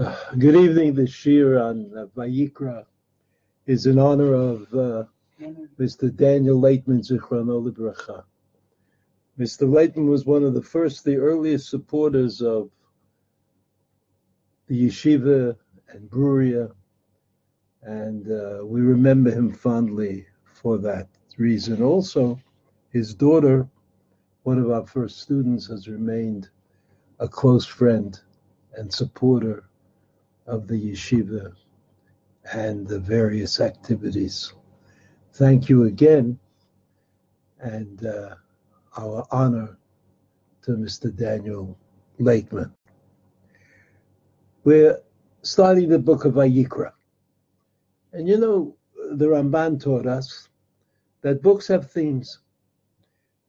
Good 0.38 0.56
evening. 0.56 0.94
The 0.94 1.06
shir 1.06 1.58
on 1.58 1.92
uh, 1.94 2.06
Vayikra 2.16 2.86
is 3.66 3.84
in 3.84 3.98
honor 3.98 4.32
of 4.32 4.62
uh, 4.72 5.04
Mr. 5.78 6.14
Daniel 6.14 6.58
Leitman 6.58 7.06
Zichrono 7.06 7.60
Libracha. 7.62 8.24
Mr. 9.38 9.68
Leitman 9.68 10.08
was 10.08 10.24
one 10.24 10.42
of 10.42 10.54
the 10.54 10.62
first, 10.62 11.04
the 11.04 11.16
earliest 11.16 11.68
supporters 11.68 12.40
of 12.40 12.70
the 14.68 14.86
yeshiva 14.86 15.54
and 15.88 16.08
Bruria, 16.08 16.72
and 17.82 18.30
uh, 18.30 18.64
we 18.64 18.80
remember 18.80 19.30
him 19.30 19.52
fondly 19.52 20.26
for 20.44 20.78
that 20.78 21.08
reason. 21.36 21.82
Also, 21.82 22.40
his 22.90 23.12
daughter, 23.12 23.68
one 24.44 24.58
of 24.58 24.70
our 24.70 24.86
first 24.86 25.18
students, 25.18 25.66
has 25.66 25.88
remained 25.88 26.48
a 27.18 27.28
close 27.28 27.66
friend 27.66 28.18
and 28.76 28.90
supporter 28.90 29.64
of 30.46 30.66
the 30.66 30.92
yeshiva 30.92 31.52
and 32.52 32.86
the 32.86 32.98
various 32.98 33.60
activities. 33.60 34.52
Thank 35.34 35.68
you 35.68 35.84
again, 35.84 36.38
and 37.60 38.04
uh, 38.04 38.34
our 38.96 39.26
honor 39.30 39.78
to 40.62 40.72
Mr. 40.72 41.14
Daniel 41.14 41.78
Leitman. 42.18 42.72
We're 44.64 45.00
starting 45.42 45.88
the 45.88 45.98
book 45.98 46.24
of 46.24 46.34
Vayikra. 46.34 46.92
And 48.12 48.28
you 48.28 48.36
know, 48.36 48.76
the 49.12 49.26
Ramban 49.26 49.82
taught 49.82 50.06
us 50.06 50.48
that 51.22 51.42
books 51.42 51.66
have 51.68 51.90
themes, 51.90 52.40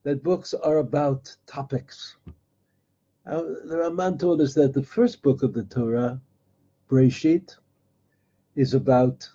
that 0.04 0.22
books 0.22 0.54
are 0.54 0.78
about 0.78 1.34
topics. 1.46 2.16
Uh, 3.26 3.42
the 3.64 3.76
Ramban 3.76 4.18
taught 4.18 4.40
us 4.40 4.54
that 4.54 4.72
the 4.72 4.82
first 4.82 5.22
book 5.22 5.42
of 5.42 5.52
the 5.52 5.64
Torah 5.64 6.20
Breshit 6.92 7.56
is 8.54 8.74
about 8.74 9.26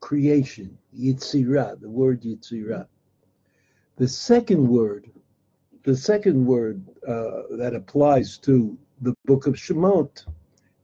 creation, 0.00 0.76
Yitzirah, 0.94 1.80
the 1.80 1.88
word 1.88 2.20
Yitzirah. 2.20 2.86
The 3.96 4.06
second 4.06 4.68
word, 4.68 5.10
the 5.84 5.96
second 5.96 6.44
word 6.44 6.84
uh, 7.08 7.56
that 7.56 7.72
applies 7.74 8.36
to 8.40 8.76
the 9.00 9.14
book 9.24 9.46
of 9.46 9.54
Shemot 9.54 10.26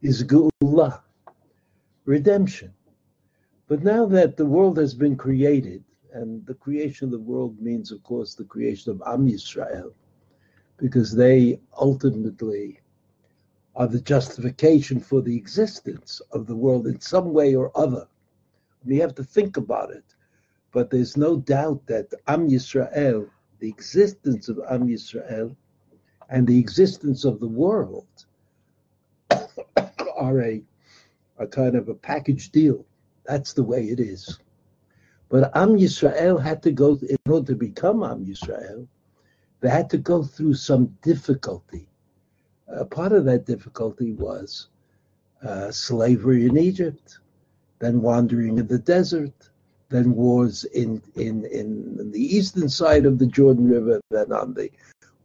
is 0.01 0.25
Geulah, 0.25 1.03
redemption. 2.07 2.73
But 3.69 3.83
now 3.83 4.07
that 4.07 4.39
the 4.39 4.47
world 4.47 4.79
has 4.79 4.95
been 4.95 5.17
created, 5.17 5.85
and 6.15 6.47
the 6.47 6.55
creation 6.55 7.09
of 7.09 7.11
the 7.11 7.19
world 7.19 7.61
means, 7.61 7.93
of 7.93 8.03
course, 8.03 8.35
the 8.35 8.45
creation 8.45 8.93
of 8.93 9.03
Am 9.07 9.29
Yisrael, 9.29 9.93
because 10.79 11.15
they 11.15 11.61
ultimately 11.79 12.81
are 13.77 13.89
the 13.89 14.00
justification 14.00 15.00
for 15.00 15.20
the 15.20 15.36
existence 15.36 16.20
of 16.30 16.47
the 16.47 16.55
world 16.55 16.86
in 16.86 17.00
some 17.00 17.33
way 17.33 17.55
or 17.55 17.72
other. 17.77 18.06
We 18.84 18.98
have 18.98 19.14
to 19.17 19.25
think 19.25 19.56
about 19.56 19.91
it. 19.91 20.05
But 20.72 20.91
there's 20.91 21.17
no 21.17 21.36
doubt 21.36 21.86
that 21.86 22.12
Am 22.27 22.48
Yisrael, 22.48 23.28
the 23.58 23.69
existence 23.69 24.48
of 24.48 24.61
Am 24.69 24.86
Yisrael, 24.89 25.56
and 26.28 26.47
the 26.47 26.58
existence 26.58 27.25
of 27.25 27.41
the 27.41 27.48
world 27.48 28.06
are 30.17 30.41
a, 30.42 30.62
a 31.39 31.47
kind 31.47 31.75
of 31.75 31.89
a 31.89 31.95
package 31.95 32.50
deal. 32.50 32.84
That's 33.25 33.52
the 33.52 33.62
way 33.62 33.84
it 33.86 34.00
is. 34.00 34.39
But 35.28 35.56
Am 35.56 35.77
Yisrael 35.77 36.41
had 36.41 36.62
to 36.62 36.72
go, 36.72 36.98
in 37.08 37.17
order 37.28 37.52
to 37.52 37.56
become 37.56 38.02
Am 38.05 38.25
Yisrael, 38.25 38.86
they 39.61 39.70
had 39.70 39.91
to 39.91 39.98
go 39.98 40.22
through 40.22 40.55
some 40.55 40.97
difficulty 41.02 41.89
uh, 42.73 42.84
part 42.84 43.12
of 43.12 43.25
that 43.25 43.47
difficulty 43.47 44.12
was 44.12 44.69
uh, 45.43 45.70
slavery 45.70 46.47
in 46.47 46.57
Egypt, 46.57 47.19
then 47.79 48.01
wandering 48.01 48.59
in 48.59 48.67
the 48.67 48.79
desert, 48.79 49.51
then 49.91 50.15
wars 50.15 50.65
in, 50.65 51.03
in, 51.17 51.45
in 51.47 52.11
the 52.11 52.37
eastern 52.37 52.69
side 52.69 53.05
of 53.07 53.19
the 53.19 53.27
Jordan 53.27 53.69
River, 53.69 54.01
then 54.11 54.33
on 54.33 54.55
the 54.55 54.70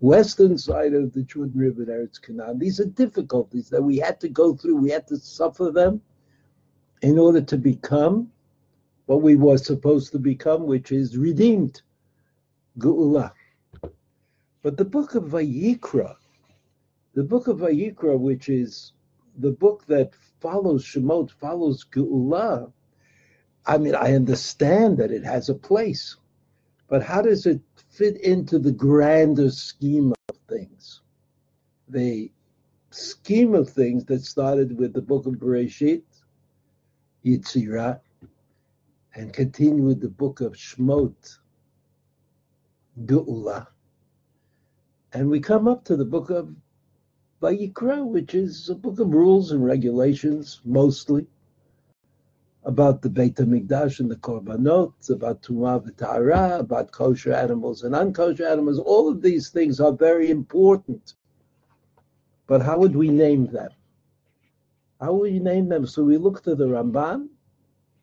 western 0.01 0.57
side 0.57 0.93
of 0.93 1.13
the 1.13 1.23
Jordan 1.23 1.59
River, 1.59 1.85
Eretz 1.85 2.21
Canaan. 2.21 2.59
These 2.59 2.79
are 2.79 2.85
difficulties 2.85 3.69
that 3.69 3.81
we 3.81 3.97
had 3.97 4.19
to 4.21 4.29
go 4.29 4.55
through. 4.55 4.77
We 4.77 4.91
had 4.91 5.07
to 5.07 5.17
suffer 5.17 5.71
them 5.71 6.01
in 7.01 7.17
order 7.17 7.41
to 7.41 7.57
become 7.57 8.31
what 9.05 9.21
we 9.21 9.35
were 9.35 9.57
supposed 9.57 10.11
to 10.11 10.19
become, 10.19 10.65
which 10.65 10.91
is 10.91 11.17
redeemed, 11.17 11.81
Geula. 12.77 13.31
But 14.61 14.77
the 14.77 14.85
book 14.85 15.15
of 15.15 15.23
Vayikra 15.23 16.15
the 17.13 17.23
book 17.23 17.47
of 17.47 17.57
Vayikra, 17.57 18.17
which 18.17 18.49
is 18.49 18.93
the 19.37 19.51
book 19.51 19.85
that 19.87 20.13
follows 20.39 20.85
Shemot, 20.85 21.31
follows 21.31 21.85
Geulah, 21.85 22.71
I 23.65 23.77
mean, 23.77 23.95
I 23.95 24.13
understand 24.15 24.97
that 24.97 25.11
it 25.11 25.23
has 25.23 25.49
a 25.49 25.55
place, 25.55 26.15
but 26.87 27.03
how 27.03 27.21
does 27.21 27.45
it 27.45 27.61
fit 27.89 28.19
into 28.21 28.57
the 28.57 28.71
grander 28.71 29.49
scheme 29.49 30.13
of 30.29 30.37
things? 30.47 31.01
The 31.87 32.31
scheme 32.91 33.53
of 33.53 33.69
things 33.69 34.05
that 34.05 34.23
started 34.23 34.77
with 34.77 34.93
the 34.93 35.01
book 35.01 35.25
of 35.25 35.33
Bereshit, 35.33 36.03
Yitzirah, 37.25 37.99
and 39.15 39.33
continued 39.33 39.85
with 39.85 40.01
the 40.01 40.09
book 40.09 40.41
of 40.41 40.53
Shemot, 40.53 41.37
Geulah, 43.05 43.67
and 45.13 45.29
we 45.29 45.39
come 45.39 45.67
up 45.67 45.83
to 45.85 45.95
the 45.95 46.05
book 46.05 46.29
of 46.29 46.53
Vayikra, 47.41 48.05
which 48.05 48.35
is 48.35 48.69
a 48.69 48.75
book 48.75 48.99
of 48.99 49.13
rules 49.13 49.51
and 49.51 49.63
regulations, 49.63 50.59
mostly 50.65 51.25
about 52.63 53.01
the 53.01 53.09
Beit 53.09 53.35
HaMikdash 53.35 54.01
and 54.01 54.11
the 54.11 54.17
Korbanot, 54.17 55.09
about 55.09 55.41
Tumah 55.41 55.81
V'Tara, 55.85 56.59
about 56.59 56.91
kosher 56.91 57.31
animals 57.31 57.83
and 57.83 57.95
unkosher 57.95 58.45
animals. 58.45 58.77
All 58.77 59.07
of 59.07 59.21
these 59.21 59.49
things 59.49 59.79
are 59.79 59.93
very 59.93 60.29
important. 60.29 61.13
But 62.45 62.61
how 62.61 62.77
would 62.79 62.95
we 62.95 63.07
name 63.07 63.47
them? 63.47 63.69
How 64.99 65.13
would 65.13 65.31
we 65.31 65.39
name 65.39 65.69
them? 65.69 65.87
So 65.87 66.03
we 66.03 66.17
look 66.17 66.43
to 66.43 66.55
the 66.55 66.67
Ramban 66.67 67.29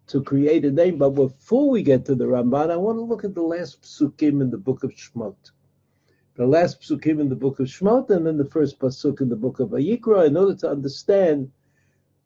to 0.07 0.23
create 0.23 0.65
a 0.65 0.71
name. 0.71 0.97
But 0.97 1.11
before 1.11 1.69
we 1.69 1.83
get 1.83 2.07
to 2.07 2.15
the 2.15 2.25
Ramban, 2.25 2.71
I 2.71 2.77
want 2.77 2.97
to 2.97 3.03
look 3.03 3.25
at 3.25 3.35
the 3.35 3.43
last 3.43 3.83
psukim 3.83 4.41
in 4.41 4.51
the 4.51 4.57
book 4.57 4.83
of 4.83 4.93
Shemot 4.93 5.51
the 6.37 6.47
last 6.47 6.83
psukim 6.83 7.19
in 7.19 7.29
the 7.31 7.35
book 7.35 7.61
of 7.61 7.67
Shemot 7.67 8.11
and 8.11 8.27
then 8.27 8.37
the 8.37 8.45
first 8.45 8.79
pasuk 8.79 9.23
in 9.23 9.29
the 9.29 9.37
book 9.37 9.59
of 9.59 9.71
Vayikra 9.71 10.27
in 10.27 10.37
order 10.37 10.55
to 10.57 10.71
understand 10.71 11.51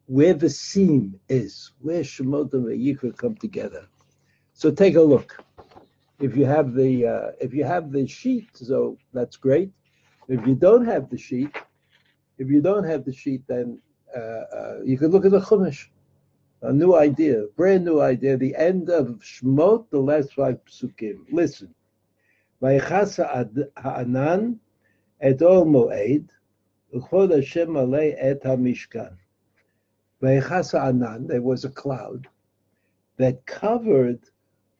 where 0.07 0.33
the 0.33 0.49
seam 0.49 1.17
is, 1.29 1.71
where 1.79 2.01
Shemot 2.01 2.53
and 2.53 2.65
Vayikra 2.65 3.15
come 3.17 3.35
together. 3.35 3.87
So 4.53 4.69
take 4.69 4.95
a 4.95 5.01
look. 5.01 5.41
If 6.19 6.35
you 6.35 6.45
have 6.45 6.73
the 6.73 7.07
uh, 7.07 7.31
if 7.39 7.53
you 7.53 7.63
have 7.63 7.91
the 7.91 8.05
sheet, 8.05 8.49
so 8.53 8.97
that's 9.13 9.37
great. 9.37 9.71
If 10.27 10.45
you 10.45 10.55
don't 10.55 10.85
have 10.85 11.09
the 11.09 11.17
sheet, 11.17 11.55
if 12.37 12.49
you 12.49 12.61
don't 12.61 12.83
have 12.83 13.05
the 13.05 13.13
sheet, 13.13 13.43
then 13.47 13.79
uh, 14.15 14.19
uh, 14.19 14.77
you 14.83 14.97
can 14.97 15.07
look 15.07 15.25
at 15.25 15.31
the 15.31 15.39
Chumash. 15.39 15.87
A 16.63 16.71
new 16.71 16.95
idea, 16.95 17.45
brand 17.55 17.85
new 17.85 18.01
idea. 18.01 18.37
The 18.37 18.55
end 18.55 18.89
of 18.89 19.07
Shemot, 19.21 19.89
the 19.89 19.99
last 19.99 20.33
five 20.33 20.59
psukim. 20.65 21.25
Listen. 21.31 21.73
ויכס 22.62 23.20
הענן 23.76 24.52
את 25.30 25.42
אור 25.42 25.66
מועד, 25.66 26.32
וכבוד 26.94 27.32
השם 27.32 27.70
מלא 27.70 28.04
את 28.30 28.46
המשכן. 28.46 29.14
ויכס 30.22 30.74
הענן, 30.74 31.26
there 31.26 31.42
was 31.42 31.64
a 31.64 31.70
cloud, 31.70 32.26
that 33.18 33.46
covered 33.46 34.30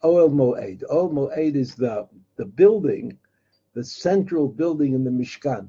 Oel 0.02 0.30
Moed. 0.30 0.82
Oel 0.90 1.10
Moed 1.10 1.56
is 1.56 1.74
the, 1.74 2.06
the 2.36 2.44
building, 2.44 3.18
the 3.74 3.84
central 3.84 4.48
building 4.48 4.94
in 4.94 5.04
the 5.04 5.10
Mishkan, 5.10 5.68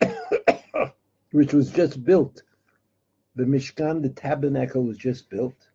which 1.31 1.53
was 1.53 1.69
just 1.69 2.03
built. 2.03 2.43
The 3.35 3.43
Mishkan, 3.43 4.01
the 4.01 4.09
tabernacle 4.09 4.83
was 4.83 4.97
just 4.97 5.29
built. 5.29 5.67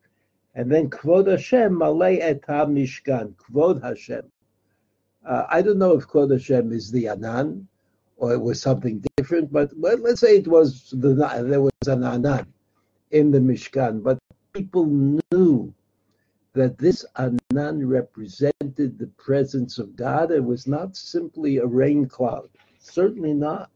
And 0.55 0.71
then 0.71 0.91
Kvod 0.91 1.31
Hashem 1.31 1.77
Malay 1.77 2.19
et 2.19 2.43
HaMishkan, 2.43 3.35
Kvod 3.37 3.83
Hashem. 3.83 4.31
Uh, 5.28 5.46
I 5.50 5.62
don't 5.62 5.78
know 5.78 5.92
if 5.92 6.08
Kvod 6.08 6.32
Hashem 6.32 6.72
is 6.72 6.90
the 6.90 7.10
Anan 7.10 7.68
or 8.16 8.32
it 8.32 8.42
was 8.42 8.62
something 8.62 9.04
different, 9.18 9.52
but, 9.52 9.72
let's 9.78 10.22
say 10.22 10.38
it 10.38 10.48
was 10.48 10.90
the 10.92 11.14
there 11.14 11.62
was 11.62 11.72
an 11.86 12.06
Anan 12.06 12.48
in 13.12 13.32
the 13.32 13.40
Mishkan, 13.40 14.02
but 14.02 14.18
people 14.54 14.86
knew 14.86 15.74
that 16.54 16.78
this 16.78 17.06
Anan 17.18 17.86
represented 17.86 18.98
the 18.98 19.12
presence 19.18 19.78
of 19.78 19.98
God. 19.98 20.32
It 20.32 20.44
was 20.44 20.66
not 20.66 20.96
simply 20.96 21.58
a 21.58 21.66
rain 21.66 22.08
cloud, 22.08 22.50
certainly 22.80 23.34
not. 23.34 23.70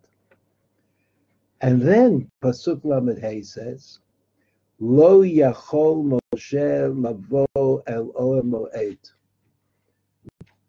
And 1.60 1.82
then 1.82 2.32
Pasuk 2.42 2.86
Lamed 2.86 3.20
Hay 3.20 3.42
says, 3.42 4.00
Lo 4.80 5.22
Yachol 5.22 6.20
Moshe 6.34 7.04
Lavo 7.04 7.84
El 7.86 8.08
Oel 8.14 8.42
Moed 8.42 9.12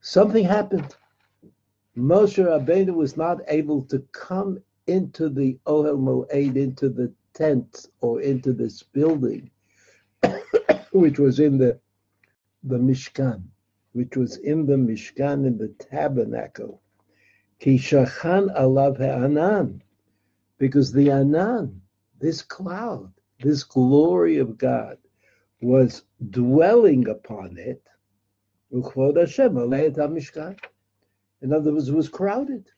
something 0.03 0.45
happened. 0.45 0.95
Moshe 1.97 2.45
Rabbeinu 2.45 2.95
was 2.95 3.17
not 3.17 3.41
able 3.49 3.83
to 3.83 4.01
come 4.13 4.63
into 4.87 5.29
the 5.29 5.59
Ohel 5.67 5.99
Moed, 5.99 6.57
into 6.57 6.89
the 6.89 7.13
tent 7.35 7.87
or 8.01 8.21
into 8.21 8.53
this 8.53 8.83
building, 8.83 9.51
which 10.93 11.19
was 11.19 11.41
in 11.41 11.57
the 11.57 11.79
the 12.65 12.79
Mishkan, 12.79 13.43
which 13.93 14.17
was 14.17 14.37
in 14.37 14.67
the 14.67 14.77
Mishkan 14.77 15.47
in 15.47 15.59
the 15.59 15.69
tabernacle. 15.69 16.81
Kishachan 17.61 18.57
alav 18.57 19.01
anan, 19.01 19.83
because 20.59 20.93
the 20.93 21.11
anan, 21.11 21.81
this 22.21 22.43
cloud, 22.43 23.13
this 23.41 23.65
glory 23.65 24.39
of 24.39 24.59
God, 24.59 24.99
was 25.61 26.03
dwelling 26.31 27.09
upon 27.09 27.57
it. 27.57 27.83
In 28.75 28.79
other 28.79 29.23
words, 31.73 31.89
it 31.89 31.95
was 31.95 32.09
crowded. 32.09 32.71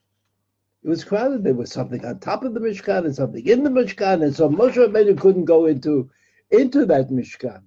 It 0.83 0.89
was 0.89 1.05
crowded. 1.05 1.45
There 1.45 1.53
was 1.53 1.71
something 1.71 2.05
on 2.05 2.19
top 2.19 2.43
of 2.43 2.53
the 2.53 2.59
Mishkan 2.59 3.05
and 3.05 3.15
something 3.15 3.47
in 3.47 3.63
the 3.63 3.69
Mishkan, 3.69 4.21
and 4.21 4.35
so 4.35 4.49
Moshe 4.49 4.75
Rabbeinu 4.75 5.17
couldn't 5.17 5.45
go 5.45 5.67
into 5.67 6.09
into 6.51 6.85
that 6.87 7.11
Mishkan. 7.11 7.63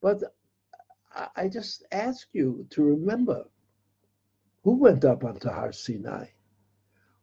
But 0.00 0.22
I 1.34 1.48
just 1.48 1.84
ask 1.90 2.28
you 2.32 2.68
to 2.70 2.84
remember 2.84 3.44
who 4.62 4.76
went 4.76 5.04
up 5.04 5.24
onto 5.24 5.48
Har 5.48 5.72
Sinai, 5.72 6.26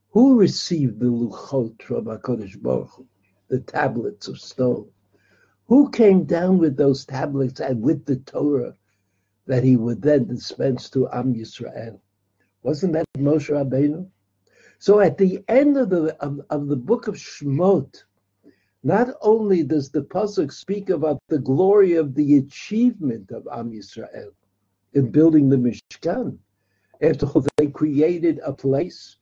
who 0.09 0.37
received 0.37 0.99
the 0.99 1.05
Luchot 1.05 1.81
from 1.81 2.03
Hakadosh 2.03 2.61
Baruch 2.61 2.89
Hu, 2.89 3.07
the 3.47 3.61
tablets 3.61 4.27
of 4.27 4.41
stone, 4.41 4.91
who 5.67 5.89
came 5.89 6.25
down 6.25 6.57
with 6.57 6.75
those 6.75 7.05
tablets 7.05 7.61
and 7.61 7.81
with 7.81 8.05
the 8.05 8.17
Torah 8.17 8.75
that 9.47 9.63
he 9.63 9.75
would 9.77 10.01
then 10.01 10.27
dispense 10.27 10.89
to 10.91 11.09
Am 11.11 11.33
Yisrael. 11.33 11.99
Wasn't 12.63 12.93
that 12.93 13.05
Moshe 13.17 13.49
Rabbeinu? 13.49 14.07
So 14.79 14.99
at 14.99 15.17
the 15.17 15.43
end 15.47 15.77
of 15.77 15.89
the 15.89 16.15
of, 16.23 16.41
of 16.49 16.67
the 16.67 16.75
book 16.75 17.07
of 17.07 17.15
Shemot, 17.15 18.03
not 18.83 19.09
only 19.21 19.63
does 19.63 19.89
the 19.89 20.03
pasuk 20.03 20.51
speak 20.51 20.89
about 20.89 21.19
the 21.29 21.39
glory 21.39 21.95
of 21.95 22.13
the 22.13 22.37
achievement 22.37 23.31
of 23.31 23.47
Am 23.51 23.71
Yisrael 23.71 24.31
in 24.93 25.11
building 25.11 25.49
the 25.49 25.57
Mishkan, 25.57 26.37
after 27.01 27.25
all, 27.25 27.45
they 27.57 27.67
created 27.67 28.39
a 28.43 28.53
place 28.53 29.17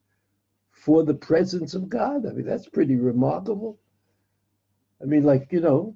for 0.72 1.04
the 1.04 1.14
presence 1.14 1.74
of 1.74 1.90
God. 1.90 2.26
I 2.26 2.32
mean, 2.32 2.46
that's 2.46 2.70
pretty 2.70 2.96
remarkable. 2.96 3.80
I 5.02 5.06
mean, 5.06 5.24
like 5.24 5.52
you 5.52 5.62
know, 5.62 5.96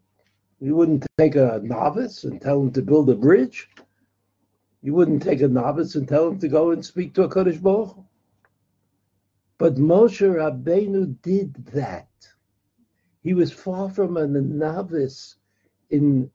you 0.59 0.75
wouldn't 0.75 1.05
take 1.17 1.35
a 1.35 1.61
novice 1.63 2.23
and 2.23 2.41
tell 2.41 2.61
him 2.61 2.71
to 2.73 2.81
build 2.81 3.09
a 3.09 3.15
bridge. 3.15 3.69
You 4.81 4.93
wouldn't 4.93 5.23
take 5.23 5.41
a 5.41 5.47
novice 5.47 5.95
and 5.95 6.07
tell 6.07 6.27
him 6.27 6.39
to 6.39 6.47
go 6.47 6.71
and 6.71 6.85
speak 6.85 7.13
to 7.15 7.27
HaKadosh 7.27 7.61
Baruch. 7.61 7.97
But 9.57 9.75
Moshe 9.75 10.21
Rabbeinu 10.21 11.21
did 11.21 11.53
that. 11.73 12.07
He 13.21 13.33
was 13.33 13.51
far 13.51 13.89
from 13.89 14.15
a 14.15 14.25
novice 14.25 15.35
in 15.89 16.31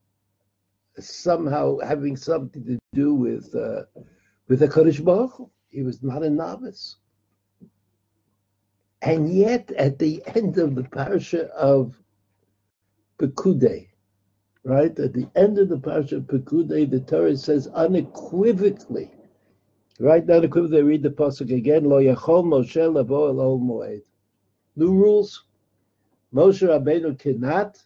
somehow 0.99 1.79
having 1.79 2.15
something 2.15 2.63
to 2.65 2.79
do 2.93 3.15
with 3.15 3.53
uh, 3.55 3.83
with 4.47 4.59
the 4.59 4.67
Kodesh 4.67 5.03
Baruch. 5.03 5.49
He 5.69 5.81
was 5.81 6.03
not 6.03 6.23
a 6.23 6.29
novice. 6.29 6.97
And 9.01 9.33
yet, 9.33 9.71
at 9.71 9.99
the 9.99 10.23
end 10.35 10.57
of 10.57 10.75
the 10.75 10.83
parasha 10.83 11.47
of 11.53 11.99
Pekudei, 13.19 13.89
right? 14.65 14.99
At 14.99 15.13
the 15.13 15.29
end 15.35 15.57
of 15.57 15.69
the 15.69 15.77
parasha 15.77 16.17
of 16.17 16.23
Pekudei, 16.23 16.89
the 16.89 16.99
Torah 16.99 17.37
says 17.37 17.67
unequivocally 17.67 19.11
Right 19.99 20.27
the 20.27 20.67
they 20.69 20.83
read 20.83 21.03
the 21.03 21.09
pasuk 21.09 21.55
again. 21.55 21.85
Lo 21.85 22.01
yachol 22.01 22.43
Moshe 22.43 22.93
lavo 22.93 23.27
el 23.27 23.39
ol 23.39 23.59
moed. 23.59 24.01
New 24.75 24.93
rules. 24.93 25.45
Moshe 26.33 26.67
Rabbeinu 26.67 27.17
cannot 27.17 27.81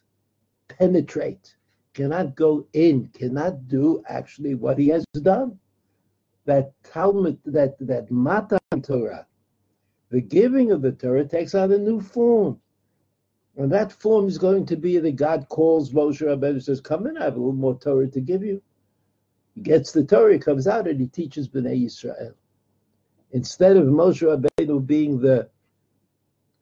penetrate, 0.66 1.54
cannot 1.94 2.34
go 2.34 2.66
in, 2.72 3.06
cannot 3.14 3.68
do 3.68 4.02
actually 4.08 4.56
what 4.56 4.76
he 4.76 4.88
has 4.88 5.04
done. 5.22 5.56
That 6.46 6.72
Talmud, 6.82 7.38
that 7.44 7.76
that 7.86 8.10
Matan 8.10 8.58
Torah, 8.82 9.26
the 10.10 10.20
giving 10.20 10.72
of 10.72 10.82
the 10.82 10.90
Torah 10.90 11.24
takes 11.24 11.54
on 11.54 11.70
a 11.70 11.78
new 11.78 12.00
form. 12.00 12.60
And 13.56 13.70
that 13.72 13.92
form 13.92 14.28
is 14.28 14.38
going 14.38 14.66
to 14.66 14.76
be 14.76 14.98
that 14.98 15.16
God 15.16 15.48
calls 15.48 15.92
Moshe 15.92 16.20
Rabbeinu 16.20 16.62
says, 16.62 16.80
Come 16.80 17.06
in, 17.06 17.18
I 17.18 17.24
have 17.24 17.34
a 17.34 17.38
little 17.38 17.52
more 17.52 17.78
Torah 17.78 18.08
to 18.08 18.20
give 18.20 18.44
you. 18.44 18.62
He 19.54 19.60
gets 19.60 19.92
the 19.92 20.04
Torah, 20.04 20.38
comes 20.38 20.66
out, 20.66 20.86
and 20.86 21.00
he 21.00 21.08
teaches 21.08 21.48
Bnei 21.48 21.86
Israel. 21.86 22.34
Instead 23.32 23.76
of 23.76 23.86
Moshe 23.86 24.22
Rabbeinu 24.22 24.86
being 24.86 25.20
the 25.20 25.48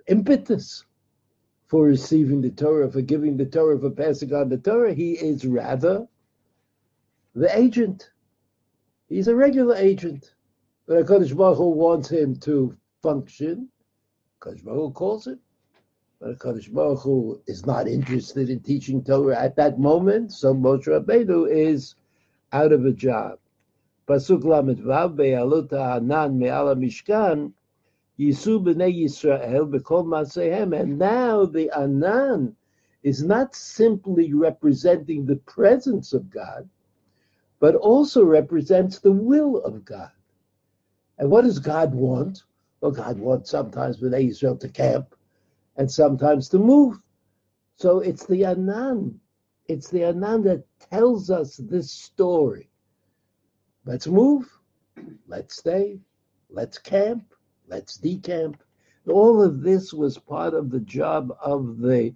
impetus 0.07 0.85
for 1.69 1.85
receiving 1.85 2.41
the 2.41 2.51
Torah, 2.51 2.91
for 2.91 3.03
giving 3.03 3.37
the 3.37 3.45
Torah, 3.45 3.79
for 3.79 3.91
passing 3.91 4.33
on 4.35 4.49
the 4.49 4.57
Torah, 4.57 4.95
he 4.95 5.13
is 5.13 5.45
rather 5.45 6.09
the 7.35 7.57
agent. 7.57 8.11
He's 9.09 9.29
a 9.29 9.35
regular 9.35 9.77
agent. 9.77 10.35
But 10.87 11.05
HaKadosh 11.05 11.37
Baruch 11.37 11.59
Hu 11.59 11.71
wants 11.71 12.09
him 12.09 12.37
to 12.41 12.77
function. 13.03 13.69
HaKadosh 14.41 14.65
Baruch 14.65 14.81
Hu 14.81 14.91
calls 14.93 15.27
him. 15.27 15.39
But 16.21 16.37
HaKadosh 16.37 16.73
Baruch 16.73 17.03
Hu 17.03 17.41
is 17.47 17.65
not 17.65 17.87
interested 17.87 18.51
in 18.51 18.59
teaching 18.59 19.05
Torah 19.05 19.39
at 19.39 19.55
that 19.55 19.79
moment, 19.79 20.33
so 20.33 20.53
Moshe 20.53 20.87
Rabbeinu 20.87 21.49
is 21.49 21.95
out 22.53 22.73
of 22.73 22.85
a 22.85 22.93
job. 22.93 23.39
Pasuk 24.09 24.43
Lamed 24.43 24.79
Vav 24.79 25.15
Be'alota 25.15 25.95
Hanan 25.95 26.37
Me'ala 26.37 26.75
Mishkan 26.75 27.53
Yisu 28.19 28.61
B'nei 28.61 29.05
Yisrael 29.05 29.71
B'kol 29.71 30.07
Masehem. 30.07 30.77
And 30.77 30.99
now 30.99 31.47
the 31.47 31.71
Anan 31.71 32.57
is 33.05 33.23
not 33.23 33.55
simply 33.55 34.35
representing 34.35 35.25
the 35.25 35.37
presence 35.37 36.13
of 36.13 36.31
God, 36.31 36.69
but 37.61 37.77
also 37.77 38.25
represents 38.25 38.99
the 38.99 39.13
will 39.13 39.59
of 39.63 39.85
God. 39.85 40.11
And 41.19 41.31
what 41.31 41.43
does 41.43 41.61
God 41.61 41.95
want? 41.95 42.43
Well, 42.81 42.91
God 42.91 43.21
wants 43.21 43.51
sometimes 43.51 43.99
B'nai 44.01 44.31
Israel 44.31 44.57
to 44.57 44.69
camp 44.69 45.15
and 45.79 45.91
sometimes 45.91 46.51
to 46.51 46.59
move. 46.59 47.01
So 47.77 48.01
it's 48.01 48.27
the 48.27 48.45
Anan 48.45 49.19
it's 49.69 49.91
the 49.91 50.05
Anan 50.05 50.43
that 50.45 50.65
tells 50.91 51.31
us 51.31 51.59
this 51.59 51.93
story. 51.93 52.71
Let's 53.85 54.07
move, 54.07 54.51
let's 55.27 55.57
stay, 55.57 56.01
let's 56.51 56.79
camp, 56.79 57.35
let's 57.69 57.99
decamp. 57.99 58.57
All 59.07 59.43
of 59.43 59.63
this 59.63 59.93
was 59.93 60.19
part 60.19 60.55
of 60.55 60.71
the 60.71 60.81
job 60.81 61.37
of 61.41 61.79
the 61.79 62.15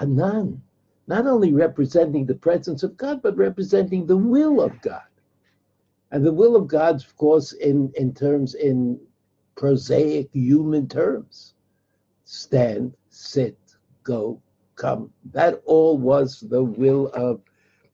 Anan, 0.00 0.62
not 1.08 1.26
only 1.26 1.52
representing 1.52 2.26
the 2.26 2.34
presence 2.34 2.82
of 2.82 2.96
God, 2.96 3.22
but 3.22 3.36
representing 3.36 4.06
the 4.06 4.16
will 4.16 4.60
of 4.60 4.80
God. 4.82 5.02
And 6.12 6.24
the 6.24 6.32
will 6.32 6.54
of 6.54 6.68
God, 6.68 6.96
of 6.96 7.16
course, 7.16 7.52
in, 7.52 7.92
in 7.96 8.14
terms, 8.14 8.54
in 8.54 9.00
prosaic 9.56 10.30
human 10.32 10.88
terms 10.88 11.54
stand, 12.26 12.92
sit, 13.08 13.56
go, 14.02 14.42
come. 14.74 15.10
That 15.32 15.62
all 15.64 15.96
was 15.96 16.40
the 16.40 16.62
will 16.62 17.06
of, 17.14 17.40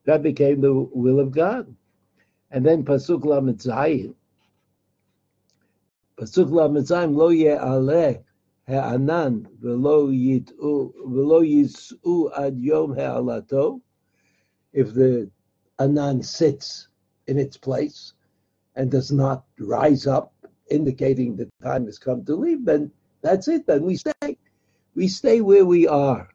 that 0.05 0.23
became 0.23 0.61
the 0.61 0.73
will 0.73 1.21
of 1.21 1.31
God. 1.31 1.73
And 2.51 2.67
then 2.67 2.85
Pasuk 2.85 3.25
Lamed 3.25 3.59
Zayin. 3.59 4.15
Pasuk 6.17 6.51
Lamed 6.51 6.87
Zayin, 6.87 7.15
lo 7.15 7.29
ye'aleh 7.29 8.23
ha'anan 8.67 9.49
v'lo 9.62 10.11
yit'u, 10.11 10.93
v'lo 11.07 11.43
yis'u 11.47 12.31
ad 12.37 12.59
yom 12.59 12.95
ha'alato. 12.95 13.81
If 14.73 14.95
the 14.95 15.31
anan 15.79 16.23
sits 16.23 16.89
in 17.27 17.39
its 17.39 17.59
place 17.59 18.15
and 18.77 18.91
does 18.91 19.12
not 19.12 19.45
rise 19.59 20.07
up, 20.07 20.33
indicating 20.71 21.37
the 21.37 21.51
time 21.62 21.85
has 21.85 21.99
come 21.99 22.25
to 22.25 22.35
leave, 22.35 22.65
then 22.65 22.91
that's 23.23 23.49
it. 23.49 23.67
Then 23.67 23.85
we 23.85 23.97
stay. 23.97 24.37
We 24.95 25.09
stay 25.09 25.41
where 25.41 25.64
we 25.64 25.88
are. 25.88 26.29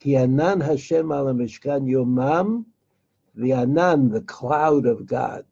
Ki 0.00 0.16
anan 0.16 0.60
Hashem 0.60 1.10
al 1.10 1.26
Mishkan 1.26 1.88
yomam, 1.88 2.66
the 3.34 3.52
anan, 3.52 4.10
the 4.10 4.20
cloud 4.22 4.86
of 4.86 5.06
God, 5.06 5.44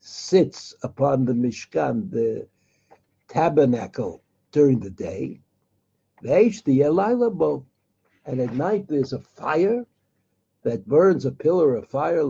sits 0.00 0.74
upon 0.82 1.24
the 1.24 1.32
Mishkan, 1.32 2.10
the 2.10 2.48
tabernacle 3.28 4.22
during 4.52 4.80
the 4.80 4.90
day. 4.90 5.40
the 6.62 6.82
And 8.26 8.40
at 8.40 8.54
night 8.54 8.88
there's 8.88 9.12
a 9.12 9.20
fire 9.20 9.84
that 10.62 10.88
burns 10.88 11.26
a 11.26 11.32
pillar 11.32 11.74
of 11.74 11.88
fire, 11.88 12.24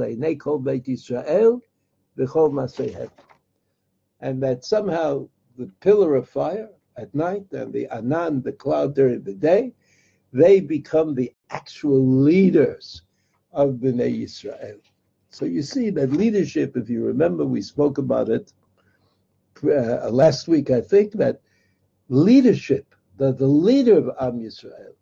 masehem. 2.50 3.10
And 4.20 4.42
that 4.42 4.64
somehow 4.64 5.28
the 5.56 5.70
pillar 5.80 6.16
of 6.16 6.28
fire 6.28 6.68
at 6.96 7.14
night 7.14 7.46
and 7.52 7.72
the 7.72 7.86
anan, 7.88 8.42
the 8.42 8.52
cloud 8.52 8.94
during 8.94 9.22
the 9.22 9.34
day, 9.34 9.72
they 10.32 10.60
become 10.60 11.14
the 11.14 11.32
actual 11.50 12.04
leaders 12.04 13.02
of 13.52 13.74
Bnei 13.74 14.24
Israel. 14.24 14.78
So 15.30 15.44
you 15.44 15.62
see 15.62 15.90
that 15.90 16.12
leadership, 16.12 16.76
if 16.76 16.88
you 16.88 17.04
remember, 17.04 17.44
we 17.44 17.62
spoke 17.62 17.98
about 17.98 18.28
it 18.28 18.52
uh, 19.64 20.10
last 20.10 20.48
week, 20.48 20.70
I 20.70 20.80
think, 20.80 21.12
that 21.14 21.40
leadership, 22.08 22.94
that 23.16 23.38
the 23.38 23.46
leader 23.46 23.96
of 23.96 24.10
Am 24.20 24.40
Yisrael 24.40 24.94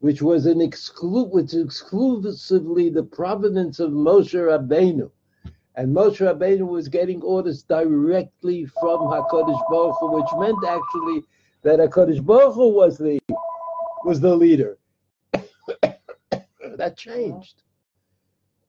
which 0.00 0.22
was 0.22 0.46
an 0.46 0.58
exclu- 0.58 1.30
which 1.30 1.54
exclusively 1.54 2.88
the 2.88 3.02
providence 3.02 3.80
of 3.80 3.90
Moshe 3.90 4.34
Rabbeinu. 4.34 5.10
And 5.78 5.94
Moshe 5.94 6.18
Rabbeinu 6.18 6.66
was 6.66 6.88
getting 6.88 7.22
orders 7.22 7.62
directly 7.62 8.64
from 8.64 8.98
Hakadosh 8.98 9.62
Baruch 9.70 9.94
Hu, 10.00 10.10
which 10.10 10.26
meant 10.36 10.58
actually 10.66 11.22
that 11.62 11.78
Hakadosh 11.78 12.20
Baruch 12.26 12.54
Hu 12.54 12.70
was 12.70 12.98
the 12.98 13.20
was 14.04 14.20
the 14.20 14.34
leader. 14.34 14.76
that 15.32 16.96
changed. 16.96 17.62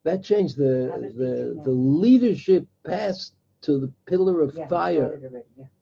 That 0.03 0.23
changed. 0.23 0.55
The 0.57 1.11
the 1.17 1.59
the 1.65 1.71
leadership 1.71 2.67
passed 2.85 3.33
to 3.61 3.79
the 3.79 3.91
pillar 4.05 4.41
of 4.41 4.53
fire, 4.69 5.19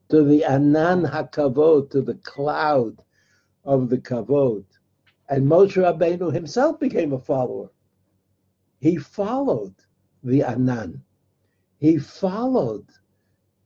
to 0.08 0.24
the 0.24 0.46
Anan 0.46 1.04
Hakavod, 1.04 1.92
to 1.92 2.02
the 2.02 2.16
cloud 2.24 3.04
of 3.66 3.90
the 3.90 3.98
Kavod. 3.98 4.64
And 5.28 5.46
Moshe 5.46 5.76
Rabbeinu 5.76 6.32
himself 6.32 6.80
became 6.80 7.12
a 7.12 7.20
follower. 7.20 7.70
He 8.80 8.96
followed 8.96 9.76
the 10.24 10.44
Anan. 10.44 11.04
He 11.80 11.98
followed 11.98 12.88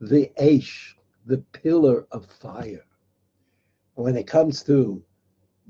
the 0.01 0.31
Aish, 0.37 0.95
the 1.25 1.37
pillar 1.53 2.07
of 2.11 2.25
fire. 2.25 2.85
When 3.95 4.17
it 4.17 4.27
comes 4.27 4.63
to 4.63 5.01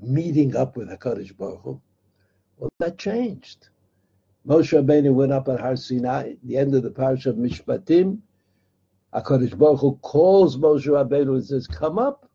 meeting 0.02 0.56
up 0.56 0.76
with 0.76 0.90
HaKadosh 0.90 1.38
Baruch 1.38 1.62
Hu, 1.62 1.82
well, 2.58 2.70
that 2.80 2.98
changed. 2.98 3.70
Moshe 4.48 4.72
Rabbeinu 4.72 5.14
went 5.14 5.32
up 5.32 5.48
at 5.50 5.60
Har 5.60 5.76
Sinai, 5.76 6.34
the 6.44 6.58
end 6.58 6.74
of 6.74 6.82
the 6.82 6.90
parsha 6.90 7.28
of 7.28 7.36
Mishpatim. 7.36 8.20
HaKadosh 9.14 9.58
Baruch 9.58 9.82
Hu 9.82 10.00
calls 10.02 10.58
Moshe 10.58 10.88
Rabbeinu 10.88 11.36
and 11.36 11.46
says, 11.46 11.68
come 11.68 12.00
up, 12.00 12.28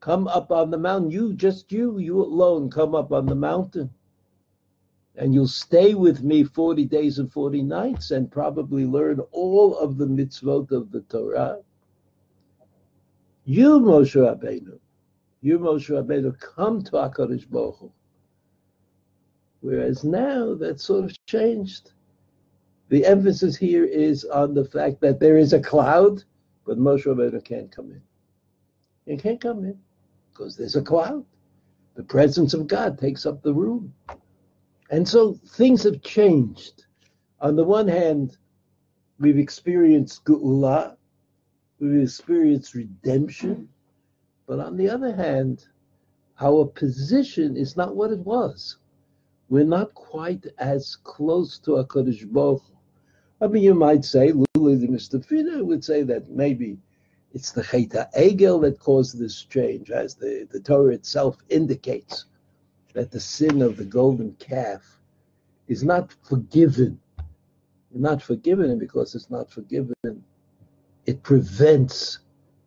come 0.00 0.26
up 0.26 0.50
on 0.50 0.70
the 0.70 0.78
mountain. 0.78 1.10
You, 1.10 1.34
just 1.34 1.70
you, 1.70 1.98
you 1.98 2.20
alone, 2.20 2.68
come 2.68 2.96
up 2.96 3.12
on 3.12 3.26
the 3.26 3.36
mountain 3.36 3.90
and 5.16 5.34
you'll 5.34 5.48
stay 5.48 5.94
with 5.94 6.22
me 6.22 6.44
40 6.44 6.84
days 6.86 7.18
and 7.18 7.32
40 7.32 7.62
nights 7.62 8.10
and 8.10 8.30
probably 8.30 8.86
learn 8.86 9.20
all 9.32 9.76
of 9.76 9.98
the 9.98 10.06
mitzvot 10.06 10.70
of 10.70 10.90
the 10.90 11.00
Torah. 11.02 11.58
You, 13.44 13.80
Moshe 13.80 14.14
Rabbeinu, 14.14 14.78
you, 15.40 15.58
Moshe 15.58 15.90
Rabbeinu, 15.90 16.38
come 16.38 16.82
to 16.84 16.92
HaKadosh 16.92 17.50
Baruch 17.50 17.78
Hu. 17.78 17.92
Whereas 19.60 20.04
now 20.04 20.54
that's 20.54 20.84
sort 20.84 21.04
of 21.04 21.26
changed. 21.26 21.92
The 22.88 23.04
emphasis 23.04 23.56
here 23.56 23.84
is 23.84 24.24
on 24.24 24.54
the 24.54 24.64
fact 24.64 25.00
that 25.00 25.20
there 25.20 25.36
is 25.36 25.52
a 25.52 25.60
cloud, 25.60 26.24
but 26.64 26.78
Moshe 26.78 27.04
Rabbeinu 27.04 27.44
can't 27.44 27.70
come 27.70 27.90
in. 27.90 28.02
He 29.06 29.16
can't 29.16 29.40
come 29.40 29.64
in 29.64 29.78
because 30.32 30.56
there's 30.56 30.76
a 30.76 30.82
cloud. 30.82 31.24
The 31.94 32.04
presence 32.04 32.54
of 32.54 32.68
God 32.68 32.98
takes 32.98 33.26
up 33.26 33.42
the 33.42 33.52
room. 33.52 33.92
And 34.90 35.08
so 35.08 35.34
things 35.34 35.84
have 35.84 36.02
changed. 36.02 36.84
On 37.40 37.56
the 37.56 37.64
one 37.64 37.88
hand, 37.88 38.36
we've 39.18 39.38
experienced 39.38 40.24
Geula, 40.24 40.96
we've 41.78 42.02
experienced 42.02 42.74
redemption, 42.74 43.68
but 44.46 44.58
on 44.58 44.76
the 44.76 44.90
other 44.90 45.14
hand, 45.14 45.64
our 46.40 46.66
position 46.66 47.56
is 47.56 47.76
not 47.76 47.96
what 47.96 48.10
it 48.10 48.18
was. 48.18 48.76
We're 49.48 49.64
not 49.64 49.94
quite 49.94 50.46
as 50.58 50.96
close 50.96 51.58
to 51.60 51.72
HaKadosh 51.72 52.30
Baruch 52.30 52.62
I 53.42 53.46
mean, 53.46 53.62
you 53.62 53.74
might 53.74 54.04
say, 54.04 54.32
Lula 54.32 54.76
the 54.76 54.86
Mr. 54.86 55.24
Fina 55.24 55.64
would 55.64 55.82
say 55.82 56.02
that 56.02 56.28
maybe 56.28 56.78
it's 57.32 57.52
the 57.52 57.62
Cheta 57.62 58.08
Egel 58.14 58.60
that 58.60 58.78
caused 58.78 59.18
this 59.18 59.44
change, 59.44 59.90
as 59.90 60.14
the, 60.14 60.46
the 60.50 60.60
Torah 60.60 60.92
itself 60.92 61.38
indicates 61.48 62.26
that 62.94 63.10
the 63.10 63.20
sin 63.20 63.62
of 63.62 63.76
the 63.76 63.84
golden 63.84 64.32
calf 64.34 65.00
is 65.68 65.84
not 65.84 66.12
forgiven. 66.22 67.00
Not 67.92 68.22
forgiven, 68.22 68.70
and 68.70 68.78
because 68.78 69.14
it's 69.14 69.30
not 69.30 69.50
forgiven, 69.50 69.94
it 71.06 71.22
prevents 71.22 72.20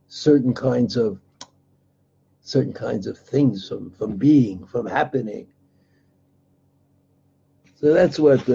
certain 0.08 0.54
kinds 0.54 0.98
of 0.98 1.20
certain 2.42 2.74
kinds 2.74 3.08
of 3.08 3.18
things 3.18 3.70
from, 3.70 3.90
from 3.92 4.18
being, 4.18 4.66
from 4.66 4.86
happening. 4.86 5.48
So 7.76 7.94
that's 7.94 8.20
what 8.20 8.46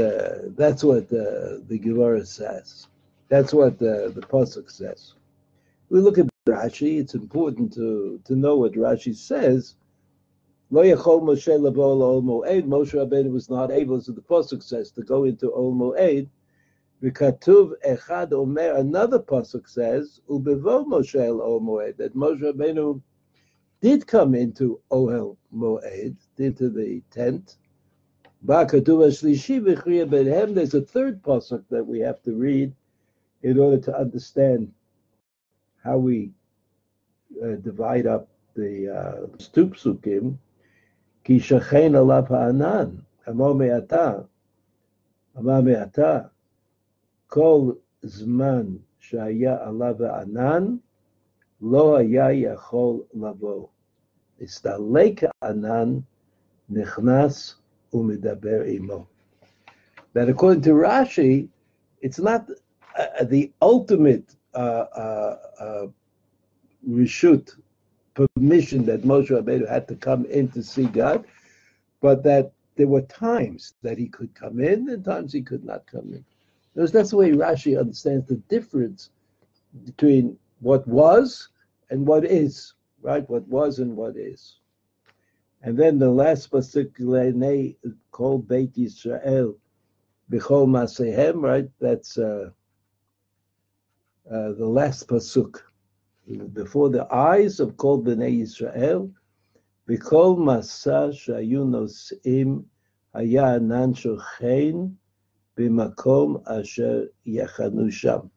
that's 0.57 0.85
what 0.85 1.09
the, 1.09 1.63
Gemara 1.69 2.25
says. 2.25 2.87
That's 3.29 3.53
what 3.53 3.79
the, 3.79 4.13
the 4.15 4.23
pasuk 4.23 4.71
says. 4.71 5.15
We 5.91 6.01
look 6.01 6.19
at 6.19 6.27
Rashi. 6.47 6.99
It's 6.99 7.15
important 7.15 7.73
to 7.75 8.21
to 8.25 8.37
know 8.37 8.57
what 8.57 8.73
Rashi 8.73 9.15
says 9.15 9.75
Lo 10.71 10.83
Yachol 10.83 11.23
Moshe 11.23 11.59
Lavo 11.59 11.83
Ol 11.83 12.23
Moed. 12.23 12.65
Moshe 12.65 12.93
Rabbeinu 12.93 13.33
was 13.33 13.49
not 13.49 13.71
able, 13.71 13.97
as 13.97 14.07
the 14.07 14.13
pasuk 14.21 14.63
says, 14.63 14.91
to 14.91 15.03
go 15.03 15.25
into 15.25 15.51
Ol 15.53 15.75
Moed. 15.75 16.29
V'katuv 17.03 17.73
Echad 17.87 18.33
Omer. 18.33 18.75
Another 18.77 19.19
pasuk 19.19 19.67
says 19.67 20.21
Ubevo 20.29 20.85
Moshe 20.85 21.41
Ol 21.41 21.61
Moed 21.63 21.97
that 21.97 22.15
Moshe 22.15 22.43
Rabbeinu 22.43 23.01
did 23.81 24.07
come 24.07 24.35
into 24.35 24.81
Ohel 24.91 25.37
Moed, 25.55 26.17
into 26.37 26.69
the 26.69 27.01
tent. 27.11 27.57
There's 28.43 28.75
a 28.75 28.81
third 30.83 31.23
pasuk 31.23 31.65
that 31.71 31.87
we 31.87 32.01
have 32.01 32.23
to 32.23 32.33
read 32.35 32.75
in 33.43 33.59
order 33.59 33.79
to 33.79 33.97
understand 33.97 34.73
how 35.83 35.97
we 35.99 36.31
uh, 37.43 37.57
divide 37.57 38.07
up 38.07 38.29
the 38.55 38.89
uh, 38.89 39.27
two 39.53 39.69
psukim. 39.69 40.37
כי 41.28 41.40
שכן 41.40 41.96
עליו 41.96 42.24
הענן, 42.30 42.90
אמר 43.30 43.54
מעתה, 43.54 44.14
אמר 45.38 45.62
מעתה, 45.62 46.20
כל 47.28 47.72
זמן 48.02 48.66
שהיה 49.00 49.68
עליו 49.68 50.06
הענן, 50.06 50.76
לא 51.62 51.98
היה 51.98 52.32
יכול 52.32 53.02
לבוא. 53.14 53.68
הסתלק 54.42 55.22
הענן, 55.42 56.00
נכנס 56.70 57.56
ומדבר 57.94 58.62
עמו. 58.66 59.06
That 60.14 60.30
according 60.30 60.62
to 60.62 60.74
Rashi, 60.74 61.48
it's 62.02 62.20
not 62.20 62.50
uh, 62.96 63.24
the 63.24 63.52
ultimate 63.62 64.36
uh, 64.54 64.58
uh, 64.58 65.38
uh, 65.60 65.88
reshut 66.88 67.56
permission 68.27 68.85
that 68.87 69.03
Moshe 69.03 69.29
Rabbeinu 69.31 69.69
had 69.69 69.87
to 69.89 69.97
come 69.97 70.25
in 70.27 70.49
to 70.49 70.63
see 70.63 70.87
God, 70.87 71.25
but 72.01 72.23
that 72.25 72.53
there 72.77 72.87
were 72.87 73.03
times 73.03 73.75
that 73.83 73.99
he 73.99 74.09
could 74.09 74.35
come 74.35 74.61
in 74.61 74.89
and 74.89 75.05
times 75.05 75.33
he 75.33 75.43
could 75.43 75.65
not 75.65 75.87
come 75.87 76.13
in. 76.13 76.25
Because 76.75 76.93
that's 76.93 77.11
the 77.11 77.17
way 77.17 77.31
Rashi 77.33 77.79
understands 77.79 78.27
the 78.27 78.37
difference 78.49 79.11
between 79.85 80.39
what 80.61 80.87
was 80.87 81.49
and 81.91 82.07
what 82.07 82.25
is, 82.25 82.75
right? 83.03 83.29
What 83.29 83.47
was 83.49 83.79
and 83.79 83.97
what 83.97 84.17
is. 84.17 84.59
And 85.63 85.77
then 85.77 85.99
the 85.99 86.11
last 86.11 86.51
pasuk 86.51 86.95
called 88.13 88.49
Beit 88.49 88.75
Yisrael 88.75 89.57
B'chol 90.31 90.69
Masehem, 90.69 91.43
right? 91.43 91.69
That's 91.81 92.17
uh, 92.17 92.51
uh, 94.31 94.53
the 94.53 94.69
last 94.69 95.09
pasuk 95.09 95.63
before 96.53 96.91
the 96.91 97.13
eyes 97.13 97.61
of 97.61 97.77
Kol 97.77 98.03
Bnei 98.03 98.41
Yisrael, 98.41 99.13
V'kol 99.89 100.37
Masa 100.37 101.11
Shayu 101.13 101.65
Nosim 101.65 102.65
Haya 103.15 103.57
Anan 103.57 103.95
Shochein 103.95 104.95
B'makom 105.57 106.43
Asher 106.47 107.09
Sham. 107.91 108.31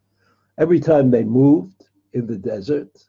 Every 0.58 0.80
time 0.80 1.12
they 1.12 1.24
moved 1.24 1.88
in 2.14 2.28
the 2.28 2.38
desert, 2.38 3.06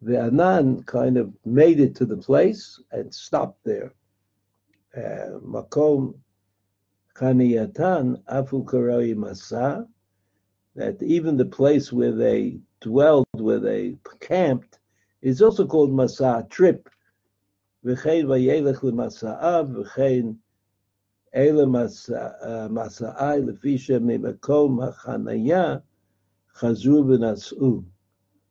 the 0.00 0.20
Anan 0.20 0.82
kind 0.84 1.16
of 1.16 1.32
made 1.44 1.80
it 1.80 1.94
to 1.96 2.04
the 2.06 2.16
place 2.16 2.80
and 2.92 3.12
stopped 3.12 3.64
there. 3.64 3.92
Uh, 4.96 5.38
Makom 5.44 6.14
Chaniyatan 7.16 8.22
Afu 8.24 8.64
Karoi 8.64 9.14
Masa, 9.14 9.86
that 10.74 11.02
even 11.02 11.36
the 11.36 11.44
place 11.44 11.92
where 11.92 12.12
they 12.12 12.58
dwelled, 12.80 13.26
where 13.42 13.60
they 13.60 13.96
camped, 14.20 14.78
is 15.20 15.42
also 15.42 15.66
called 15.66 15.90
Masa, 15.90 16.48
trip. 16.48 16.88
V'chein 17.84 18.24
vayelech 18.24 18.82
l'masa'av, 18.82 19.74
v'chein 19.74 20.36
ele 21.32 21.62
uh, 21.62 22.68
masa'ai 22.68 23.42
lefisha 23.44 24.00
mimakom 24.00 24.80
ha'chanaya 24.82 25.82
chazru 26.56 27.04
v'nas'u. 27.04 27.84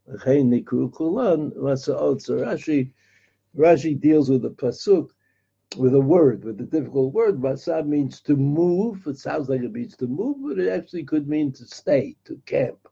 V'chein 0.10 0.64
nikru 0.64 0.92
kulan 0.94 1.52
masa'ot. 1.52 2.22
So 2.22 2.36
Rashi, 2.36 2.92
Rashi 3.58 4.00
deals 4.00 4.30
with 4.30 4.42
the 4.42 4.52
pasuk 4.52 5.10
with 5.78 5.96
a 5.96 6.00
word, 6.02 6.44
with 6.44 6.60
a 6.60 6.66
difficult 6.66 7.14
word. 7.14 7.40
Masa 7.40 7.86
means 7.86 8.20
to 8.22 8.36
move. 8.36 9.08
It 9.08 9.18
sounds 9.18 9.48
like 9.48 9.62
it 9.62 9.72
means 9.72 9.96
to 9.98 10.08
move, 10.08 10.38
but 10.42 10.60
it 10.60 10.70
actually 10.70 11.04
could 11.04 11.28
mean 11.28 11.52
to 11.54 11.66
stay, 11.66 12.16
to 12.26 12.40
camp. 12.46 12.88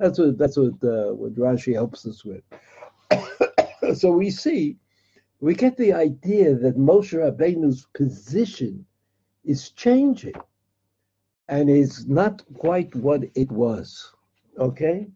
That's 0.00 0.18
what 0.18 0.38
that's 0.38 0.56
what 0.56 0.82
uh, 0.82 1.12
what 1.12 1.34
Rashi 1.34 1.74
helps 1.74 2.06
us 2.06 2.24
with. 2.24 2.42
so 3.98 4.10
we 4.10 4.30
see 4.30 4.78
we 5.40 5.54
get 5.54 5.76
the 5.76 5.92
idea 5.92 6.54
that 6.54 6.78
Moshe 6.78 7.12
Rabbeinu's 7.12 7.86
position 7.94 8.86
is 9.44 9.70
changing 9.70 10.40
and 11.48 11.68
is 11.68 12.06
not 12.06 12.42
quite 12.56 12.94
what 12.94 13.24
it 13.34 13.52
was. 13.52 14.12
Okay? 14.58 15.06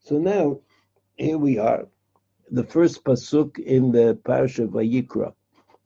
So 0.00 0.18
now, 0.18 0.60
here 1.16 1.38
we 1.38 1.58
are, 1.58 1.86
the 2.50 2.64
first 2.64 3.04
pasuk 3.04 3.58
in 3.58 3.92
the 3.92 4.18
Parsha 4.24 4.66
Vayikra, 4.68 5.32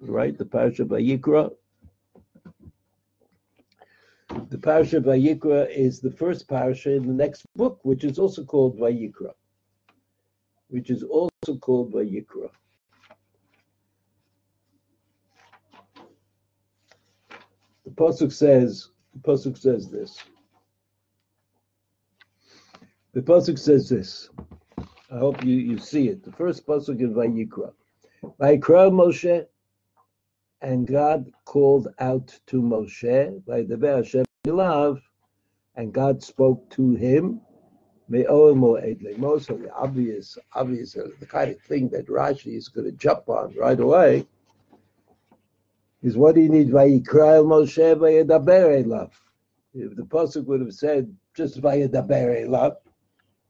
right? 0.00 0.37
The 0.37 0.44
Parsha 0.44 0.84
Vayikra. 0.87 1.52
The 4.32 4.56
Parsha 4.56 5.02
Vayikra 5.02 5.68
is 5.70 6.00
the 6.00 6.10
first 6.10 6.48
Parsha 6.48 6.96
in 6.96 7.06
the 7.06 7.12
next 7.12 7.46
book, 7.54 7.80
which 7.82 8.02
is 8.02 8.18
also 8.18 8.44
called 8.44 8.78
Vayikra, 8.78 9.32
which 10.68 10.88
is 10.88 11.02
also 11.02 11.58
called 11.60 11.92
Vayikra. 11.92 12.48
The 17.84 17.90
pasuk 17.90 18.32
says, 18.32 18.88
the 19.12 19.20
pasuk 19.20 19.58
says 19.58 19.90
this. 19.90 20.18
The 23.12 23.20
pasuk 23.20 23.58
says 23.58 23.86
this. 23.86 24.30
I 25.10 25.18
hope 25.18 25.44
you, 25.44 25.56
you 25.56 25.76
see 25.76 26.08
it. 26.08 26.24
The 26.24 26.32
first 26.32 26.66
pasuk 26.66 27.00
in 27.00 27.12
Vayikra. 27.12 27.74
Vayikra 28.40 28.90
Moshe, 28.90 29.46
and 30.62 30.87
God 30.87 31.31
called 31.45 31.88
out 31.99 32.38
to 32.47 32.62
Moshe 32.62 33.45
by 33.45 33.62
the 33.62 33.76
Hashem 33.76 34.25
love, 34.47 35.02
and 35.75 35.92
God 35.92 36.23
spoke 36.23 36.71
to 36.71 36.95
him. 36.95 37.40
Most 38.09 39.49
the 39.49 39.71
obvious, 39.75 40.38
obvious, 40.54 40.97
uh, 40.97 41.09
the 41.19 41.26
kind 41.26 41.50
of 41.50 41.61
thing 41.62 41.88
that 41.90 42.07
Rashi 42.07 42.57
is 42.57 42.69
going 42.69 42.85
to 42.85 42.92
jump 42.92 43.28
on 43.28 43.54
right 43.57 43.78
away 43.78 44.26
is 46.02 46.16
what 46.16 46.35
do 46.35 46.42
you 46.42 46.49
need? 46.49 46.69
Vayikra 46.69 47.42
Moshe 47.45 47.97
Vayedaber 47.97 48.87
love. 48.87 49.19
If 49.75 49.97
the 49.97 50.02
pasuk 50.02 50.45
would 50.47 50.61
have 50.61 50.75
said 50.75 51.14
just 51.35 51.61
Vayedaber 51.61 52.49
love, 52.49 52.76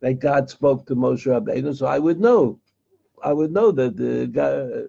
that 0.01 0.15
God 0.15 0.49
spoke 0.49 0.87
to 0.87 0.95
Moshe 0.95 1.27
Rabbeinu, 1.27 1.77
so 1.77 1.87
I 1.87 1.99
would 1.99 2.21
know. 2.21 2.61
I 3.23 3.33
would 3.33 3.53
know 3.53 3.71
that 3.73 3.97
the 3.97 4.27
God, 4.27 4.89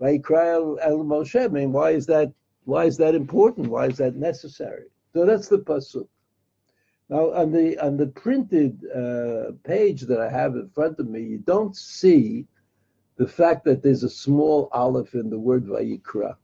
Vayikra 0.00 0.78
El 0.80 0.98
Moshe. 0.98 1.44
I 1.44 1.48
mean, 1.48 1.72
why 1.72 1.90
is 1.90 2.06
that? 2.06 2.32
Why 2.64 2.84
is 2.84 2.96
that 2.96 3.14
important? 3.14 3.68
Why 3.68 3.86
is 3.86 3.98
that 3.98 4.16
necessary? 4.16 4.86
So 5.12 5.24
that's 5.24 5.48
the 5.48 5.58
pasuk. 5.58 6.08
Now, 7.08 7.32
on 7.32 7.52
the 7.52 7.78
on 7.78 7.96
the 7.96 8.06
printed 8.06 8.80
uh, 8.90 9.52
page 9.62 10.02
that 10.02 10.20
I 10.20 10.30
have 10.30 10.54
in 10.56 10.70
front 10.70 10.98
of 10.98 11.08
me, 11.08 11.22
you 11.22 11.38
don't 11.38 11.76
see 11.76 12.46
the 13.16 13.28
fact 13.28 13.64
that 13.64 13.82
there's 13.82 14.02
a 14.02 14.08
small 14.08 14.68
aleph 14.72 15.14
in 15.14 15.30
the 15.30 15.38
word 15.38 15.66
Vayikra, 15.66 16.36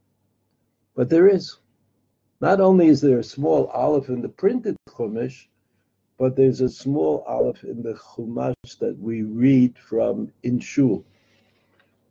but 0.95 1.09
there 1.09 1.29
is. 1.29 1.57
Not 2.41 2.61
only 2.61 2.89
is 2.89 3.01
there 3.01 3.19
a 3.19 3.25
small 3.25 3.67
aleph 3.67 4.09
in 4.09 4.23
the 4.23 4.29
printed 4.29 4.77
Chumash, 4.89 5.49
but 6.19 6.37
there's 6.37 6.61
a 6.61 6.69
small 6.69 7.25
aleph 7.27 7.65
in 7.65 7.83
the 7.83 7.95
Chumash 7.95 8.79
that 8.79 8.99
we 8.99 9.23
read 9.23 9.77
from 9.79 10.33
in 10.43 10.59
Shul. 10.59 11.05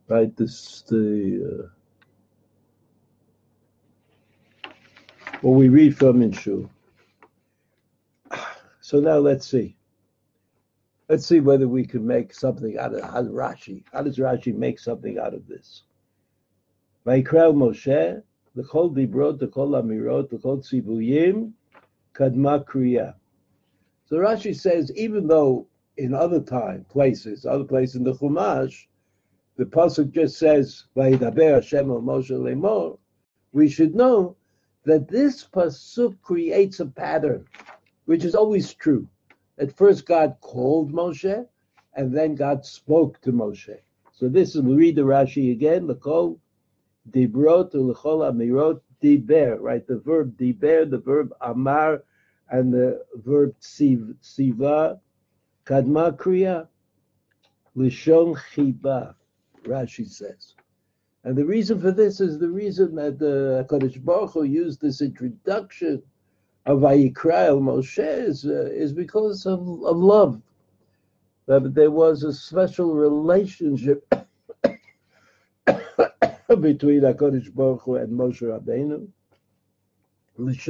Right, 0.09 0.35
this 0.35 0.81
the 0.87 1.69
uh, 4.65 4.69
what 5.41 5.51
we 5.51 5.69
read 5.69 5.95
from 5.95 6.23
in 6.23 6.31
Shul. 6.31 6.67
So 8.81 8.99
now 8.99 9.19
let's 9.19 9.45
see. 9.45 9.77
Let's 11.09 11.27
see 11.27 11.41
whether 11.41 11.67
we 11.67 11.85
can 11.85 12.07
make 12.07 12.33
something 12.33 12.75
out 12.79 12.95
of 12.95 13.03
how 13.03 13.21
Rashi. 13.21 13.83
How 13.93 14.01
does 14.01 14.17
Rashi 14.17 14.55
make 14.55 14.79
something 14.79 15.19
out 15.19 15.35
of 15.35 15.47
this? 15.47 15.83
Vayikra 17.05 17.53
Moshe, 17.53 18.23
the 18.55 18.63
Kol 18.63 18.89
Dibrot, 18.89 19.51
Kol 19.51 19.69
Amirot, 19.69 20.31
the 20.31 20.39
Kol 20.39 20.57
Tzivuyim, 20.57 21.51
Kadma 22.15 22.65
Kriya. 22.65 23.13
So 24.07 24.17
Rashi 24.17 24.59
says, 24.59 24.91
even 24.95 25.27
though 25.27 25.67
in 25.97 26.15
other 26.15 26.41
time 26.41 26.83
places, 26.89 27.45
other 27.45 27.63
places 27.63 27.97
in 27.97 28.03
the 28.03 28.13
Chumash, 28.13 28.87
the 29.59 29.65
pasuk 29.65 30.09
just 30.11 30.37
says 30.37 30.85
"Vayidaber 30.95 31.55
Hashem 31.55 31.87
Moshe 31.87 32.31
lemor," 32.31 32.97
we 33.51 33.67
should 33.67 33.93
know 33.93 34.37
that 34.85 35.09
this 35.09 35.45
pasuk 35.45 36.15
creates 36.21 36.79
a 36.79 36.85
pattern, 36.85 37.45
which 38.05 38.23
is 38.23 38.35
always 38.35 38.73
true. 38.73 39.05
At 39.57 39.73
first, 39.73 40.05
God 40.05 40.37
called 40.39 40.93
Moshe, 40.93 41.45
and 41.93 42.15
then 42.15 42.35
God 42.35 42.65
spoke 42.65 43.19
to 43.19 43.33
Moshe. 43.33 43.77
So 44.13 44.29
this 44.29 44.55
is 44.55 44.61
we 44.61 44.75
read 44.75 44.95
the 44.95 45.01
Rashi 45.01 45.51
again. 45.51 45.87
L'kol 45.87 46.39
dibrot 47.11 47.73
l'chol 47.73 48.31
amirot 48.31 48.79
diber. 49.03 49.59
Right, 49.59 49.85
the 49.85 49.99
verb 49.99 50.37
diber, 50.37 50.89
the 50.89 50.99
verb 50.99 51.33
amar 51.41 52.05
and 52.49 52.73
the 52.73 53.03
verb 53.13 53.55
siva, 53.59 55.01
kadma 55.65 56.15
kriya, 56.15 56.69
lishon 57.75 58.37
chiba, 58.53 59.15
Rashi 59.69 60.07
says. 60.07 60.55
And 61.23 61.37
the 61.37 61.45
reason 61.45 61.79
for 61.79 61.91
this 61.91 62.19
is 62.19 62.39
the 62.39 62.49
reason 62.49 62.95
that 62.95 63.19
the 63.19 63.65
Kodesh 63.69 64.03
Baruch 64.03 64.33
Hu 64.33 64.43
used 64.43 64.81
this 64.81 65.01
introduction 65.01 66.01
of 66.65 66.79
Vayikra 66.79 67.47
El 67.47 67.59
Moshe 67.59 67.99
is, 67.99 68.45
uh, 68.45 68.69
is 68.71 68.93
because 68.93 69.45
of, 69.45 69.59
of 69.83 69.97
love. 69.97 70.41
That 71.45 71.73
there 71.73 71.91
was 71.91 72.23
a 72.23 72.33
special 72.33 72.93
relationship 72.93 74.05
between 74.63 77.01
HaKadosh 77.01 77.53
Baruch 77.53 77.81
Hu 77.81 77.95
and 77.95 78.11
Moshe 78.11 78.41
Rabbeinu 78.41 79.07
it's 80.41 80.69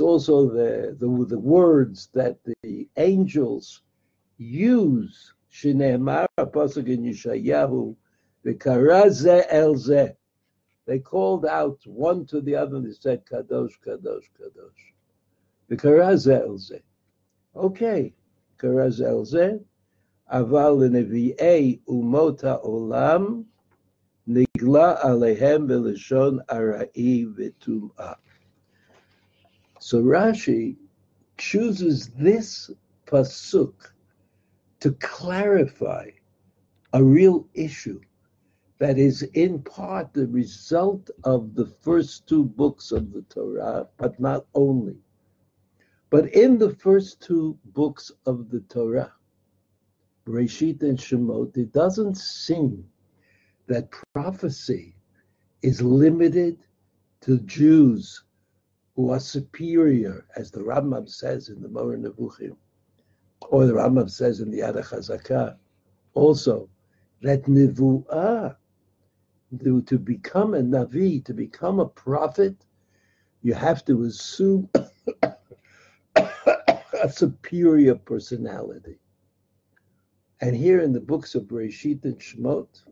also 0.00 0.48
the, 0.48 0.96
the, 0.96 1.26
the 1.28 1.38
words 1.38 2.08
that 2.14 2.38
the 2.62 2.88
angels 2.96 3.82
use. 4.38 5.34
Shneemar, 5.52 6.28
Pasuk 6.38 6.88
in 6.88 7.04
Yeshayahu, 7.04 7.96
the 8.44 9.46
el 9.50 10.16
They 10.86 10.98
called 11.00 11.46
out 11.46 11.78
one 11.84 12.24
to 12.26 12.40
the 12.40 12.54
other 12.54 12.76
and 12.76 12.86
they 12.86 12.92
said, 12.92 13.26
Kadosh, 13.26 13.72
Kadosh, 13.84 14.28
Kadosh. 14.40 14.92
The 15.68 15.76
Karaze 15.76 16.28
el 16.28 16.58
Okay, 17.56 18.14
Karaze 18.58 19.02
el 19.02 19.24
Aval 20.32 20.78
lenevi'ei 20.78 21.80
umota 21.88 22.64
olam, 22.64 23.44
Nigla 24.28 25.02
alehem 25.02 25.66
belishon 25.66 26.44
arai 26.46 27.26
v'tum'ah. 27.34 28.16
So 29.80 30.02
Rashi 30.02 30.76
chooses 31.38 32.08
this 32.08 32.70
pasuk 33.06 33.72
to 34.80 34.92
clarify 34.92 36.10
a 36.92 37.02
real 37.02 37.46
issue 37.54 38.00
that 38.78 38.98
is 38.98 39.22
in 39.34 39.60
part 39.62 40.12
the 40.12 40.26
result 40.28 41.10
of 41.24 41.54
the 41.54 41.66
first 41.66 42.28
two 42.28 42.44
books 42.44 42.92
of 42.92 43.12
the 43.12 43.22
Torah, 43.22 43.88
but 43.96 44.18
not 44.20 44.46
only. 44.54 44.96
But 46.10 46.32
in 46.32 46.58
the 46.58 46.74
first 46.76 47.20
two 47.20 47.58
books 47.66 48.12
of 48.24 48.50
the 48.50 48.60
Torah, 48.60 49.12
Reshit 50.26 50.82
and 50.82 50.98
Shemot, 50.98 51.56
it 51.56 51.72
doesn't 51.72 52.16
seem 52.16 52.88
that 53.66 53.90
prophecy 54.14 54.94
is 55.62 55.82
limited 55.82 56.58
to 57.22 57.38
Jews 57.40 58.22
who 58.94 59.10
are 59.10 59.20
superior, 59.20 60.26
as 60.36 60.50
the 60.50 60.60
Rambam 60.60 61.08
says 61.08 61.48
in 61.48 61.60
the 61.60 61.68
Moreh 61.68 61.98
Nevuchim, 61.98 62.56
or 63.40 63.66
the 63.66 63.72
Rambam 63.72 64.10
says 64.10 64.40
in 64.40 64.50
the 64.50 64.60
Yad 64.60 64.76
HaChazakah, 64.76 65.56
also 66.14 66.68
that 67.22 67.44
Nevuah, 67.44 68.56
to, 69.86 69.98
become 69.98 70.54
a 70.54 70.60
Navi, 70.60 71.24
to 71.24 71.32
become 71.32 71.80
a 71.80 71.86
prophet, 71.86 72.54
you 73.42 73.54
have 73.54 73.84
to 73.86 74.04
assume 74.04 74.68
a 76.16 77.08
superior 77.10 77.94
personality. 77.94 78.98
And 80.40 80.54
here 80.54 80.80
in 80.80 80.92
the 80.92 81.00
books 81.00 81.34
of 81.34 81.44
Bereshit 81.44 82.04
and 82.04 82.18
Shemot, 82.18 82.82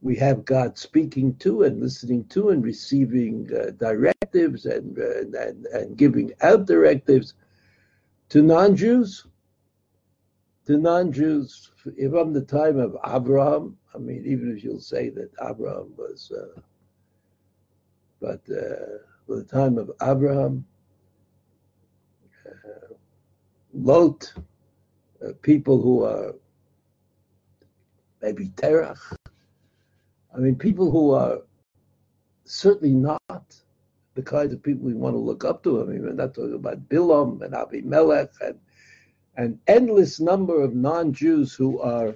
we 0.00 0.16
have 0.16 0.44
God 0.44 0.78
speaking 0.78 1.34
to 1.36 1.62
and 1.62 1.80
listening 1.80 2.24
to 2.26 2.50
and 2.50 2.62
receiving 2.62 3.48
uh, 3.54 3.70
directives 3.70 4.66
and, 4.66 4.98
uh, 4.98 5.38
and, 5.38 5.66
and 5.66 5.96
giving 5.96 6.32
out 6.42 6.66
directives 6.66 7.34
to 8.28 8.42
non-Jews. 8.42 9.26
To 10.66 10.78
non-Jews, 10.78 11.72
from 11.76 12.32
the 12.32 12.40
time 12.40 12.78
of 12.78 12.96
Abraham, 13.06 13.76
I 13.94 13.98
mean, 13.98 14.24
even 14.26 14.56
if 14.56 14.64
you'll 14.64 14.80
say 14.80 15.10
that 15.10 15.30
Abraham 15.42 15.92
was, 15.96 16.32
uh, 16.32 16.60
but 18.20 18.40
uh, 18.50 18.98
for 19.26 19.36
the 19.36 19.44
time 19.44 19.76
of 19.76 19.90
Abraham, 20.02 20.64
uh, 22.46 22.94
Lot, 23.74 24.32
uh, 25.24 25.32
people 25.42 25.82
who 25.82 26.04
are 26.04 26.34
maybe 28.22 28.48
Terach. 28.56 29.16
I 30.34 30.38
mean, 30.38 30.56
people 30.56 30.90
who 30.90 31.10
are 31.12 31.42
certainly 32.44 32.94
not 32.94 33.20
the 34.14 34.22
kinds 34.22 34.54
of 34.54 34.62
people 34.62 34.86
we 34.86 34.94
want 34.94 35.14
to 35.14 35.18
look 35.18 35.44
up 35.44 35.62
to. 35.64 35.82
I 35.82 35.84
mean, 35.84 36.02
we're 36.02 36.12
not 36.12 36.34
talking 36.34 36.54
about 36.54 36.88
Bilam 36.88 37.42
and 37.42 37.54
Abimelech 37.54 38.30
and 38.40 38.58
an 39.36 39.58
endless 39.66 40.20
number 40.20 40.60
of 40.62 40.74
non-Jews 40.74 41.54
who 41.54 41.80
are 41.80 42.14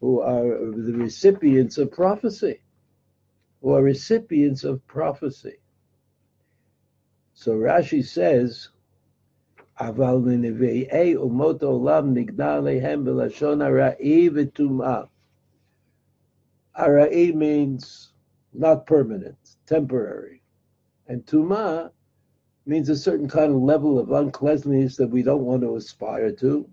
who 0.00 0.20
are 0.20 0.70
the 0.70 0.92
recipients 0.92 1.78
of 1.78 1.90
prophecy, 1.90 2.60
who 3.62 3.72
are 3.72 3.82
recipients 3.82 4.64
of 4.64 4.86
prophecy. 4.86 5.56
So 7.32 7.52
Rashi 7.52 8.04
says, 8.04 8.68
Aval 9.80 10.22
umot 10.22 11.60
olam 11.60 12.14
nigdar 12.14 12.62
lehem 12.62 13.04
b'lashon 13.04 13.62
ara'i. 13.64 15.08
Ara'i 16.78 17.34
means 17.34 18.12
not 18.52 18.86
permanent, 18.86 19.38
temporary. 19.66 20.42
And 21.08 21.24
tuma 21.26 21.90
means 22.66 22.88
a 22.88 22.96
certain 22.96 23.28
kind 23.28 23.52
of 23.52 23.60
level 23.60 23.98
of 23.98 24.10
uncleanliness 24.12 24.96
that 24.96 25.08
we 25.08 25.22
don't 25.22 25.44
want 25.44 25.62
to 25.62 25.76
aspire 25.76 26.32
to. 26.32 26.68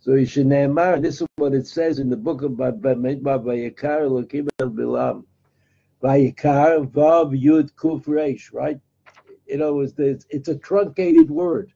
So 0.00 0.12
Yishane'emar, 0.12 1.00
this 1.00 1.20
is 1.20 1.26
what 1.36 1.54
it 1.54 1.66
says 1.66 1.98
in 1.98 2.10
the 2.10 2.16
book 2.16 2.42
of 2.42 2.52
Vayikar 2.52 3.74
Elokim 3.74 4.48
El 4.58 4.70
Bilam. 4.70 5.24
Vayikar 6.02 6.88
Vav 6.90 7.40
Yud 7.40 7.72
Kuf 7.74 8.04
Reish, 8.04 8.52
right? 8.52 8.80
You 9.46 9.58
know, 9.58 9.80
it's, 9.80 10.26
it's 10.28 10.48
a 10.48 10.56
truncated 10.56 11.30
word. 11.30 11.72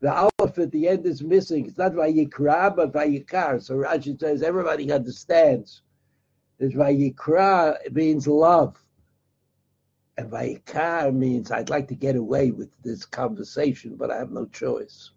The 0.00 0.12
aleph 0.12 0.58
at 0.58 0.70
the 0.70 0.88
end 0.88 1.04
is 1.04 1.22
missing. 1.22 1.66
It's 1.66 1.78
not 1.78 1.92
Vayikra, 1.92 2.74
but 2.74 2.92
Vayikar. 2.92 3.62
So 3.62 3.74
Rashi 3.74 4.18
says 4.18 4.42
everybody 4.42 4.90
understands. 4.92 5.82
This 6.58 6.74
Vayikra 6.74 7.92
means 7.92 8.26
love. 8.26 8.82
And 10.20 10.30
Vayikar 10.30 11.14
means 11.14 11.50
I'd 11.50 11.70
like 11.70 11.88
to 11.88 11.94
get 11.94 12.14
away 12.14 12.50
with 12.50 12.68
this 12.82 13.06
conversation, 13.06 13.96
but 13.96 14.10
I 14.10 14.18
have 14.18 14.30
no 14.30 14.44
choice. 14.44 15.12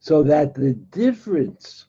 So 0.00 0.22
that 0.22 0.54
the 0.54 0.72
difference 0.72 1.88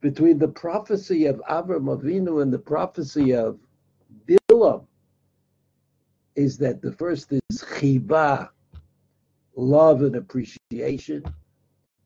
between 0.00 0.38
the 0.38 0.46
prophecy 0.46 1.26
of 1.26 1.42
Avram 1.50 1.86
Avinu 1.86 2.42
and 2.42 2.52
the 2.52 2.60
prophecy 2.60 3.34
of 3.34 3.58
Bilam 4.28 4.86
is 6.36 6.58
that 6.58 6.80
the 6.80 6.92
first 6.92 7.32
is 7.32 7.64
chiba, 7.64 8.50
love 9.56 10.02
and 10.02 10.14
appreciation, 10.14 11.24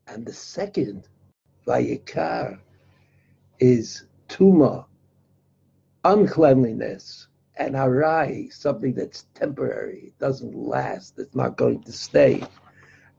and 0.07 0.25
the 0.25 0.33
second, 0.33 1.07
vayikar, 1.67 2.57
is 3.59 4.05
tuma, 4.27 4.85
uncleanliness, 6.03 7.27
and 7.59 7.75
arai, 7.75 8.51
something 8.51 8.93
that's 8.93 9.25
temporary, 9.35 10.13
doesn't 10.17 10.55
last, 10.55 11.19
it's 11.19 11.35
not 11.35 11.57
going 11.57 11.83
to 11.83 11.91
stay. 11.91 12.41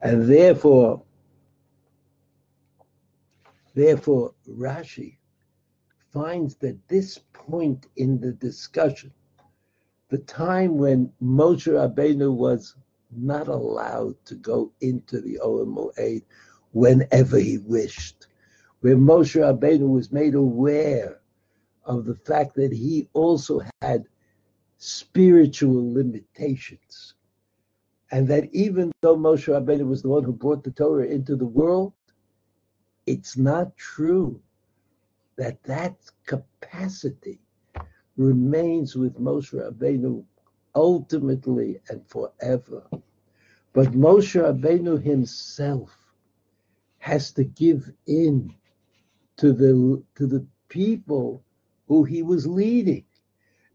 And 0.00 0.26
therefore, 0.26 1.03
therefore, 3.74 4.35
Rashi 4.48 5.18
finds 6.11 6.57
that 6.57 6.88
this 6.88 7.18
point 7.35 7.87
in 7.96 8.18
the 8.18 8.33
discussion, 8.33 9.12
the 10.09 10.18
time 10.18 10.79
when 10.79 11.12
Moshe 11.22 11.68
Rabbeinu 11.68 12.35
was 12.35 12.74
not 13.14 13.46
allowed 13.46 14.14
to 14.24 14.35
go 14.37 14.72
into 14.81 15.20
the 15.20 15.38
Ohel 15.44 15.66
Moed 15.66 16.22
whenever 16.72 17.38
he 17.38 17.59
wished, 17.59 18.26
where 18.81 18.96
Moshe 18.96 19.38
Rabbeinu 19.38 19.88
was 19.88 20.11
made 20.11 20.35
aware 20.35 21.20
of 21.85 22.07
the 22.07 22.14
fact 22.14 22.55
that 22.55 22.72
he 22.72 23.07
also 23.12 23.61
had 23.83 24.07
spiritual 24.81 25.93
limitations. 25.93 27.14
And 28.11 28.27
that 28.29 28.53
even 28.53 28.90
though 29.03 29.16
Moshe 29.16 29.47
Rabbeinu 29.47 29.87
was 29.87 30.03
the 30.03 30.09
one 30.09 30.25
who 30.25 30.33
brought 30.33 30.64
the 30.64 30.71
Torah 30.71 31.07
into 31.07 31.37
the 31.37 31.47
world, 31.47 31.93
it's 33.07 33.37
not 33.37 33.77
true 33.77 34.40
that 35.37 35.62
that 35.64 35.97
capacity 36.27 37.38
remains 38.16 38.97
with 38.97 39.21
Moshe 39.21 39.53
Rabbeinu 39.53 40.25
ultimately 40.75 41.81
and 41.90 42.07
forever. 42.09 42.83
But 43.73 43.93
Moshe 43.93 44.40
Rabbeinu 44.40 45.03
himself 45.03 45.97
has 46.99 47.33
to 47.33 47.45
give 47.45 47.93
in 48.07 48.55
to 49.37 49.53
the 49.53 50.03
to 50.16 50.27
the 50.27 50.47
people 50.69 51.45
who 51.87 52.05
he 52.05 52.23
was 52.23 52.47
leading. 52.47 53.05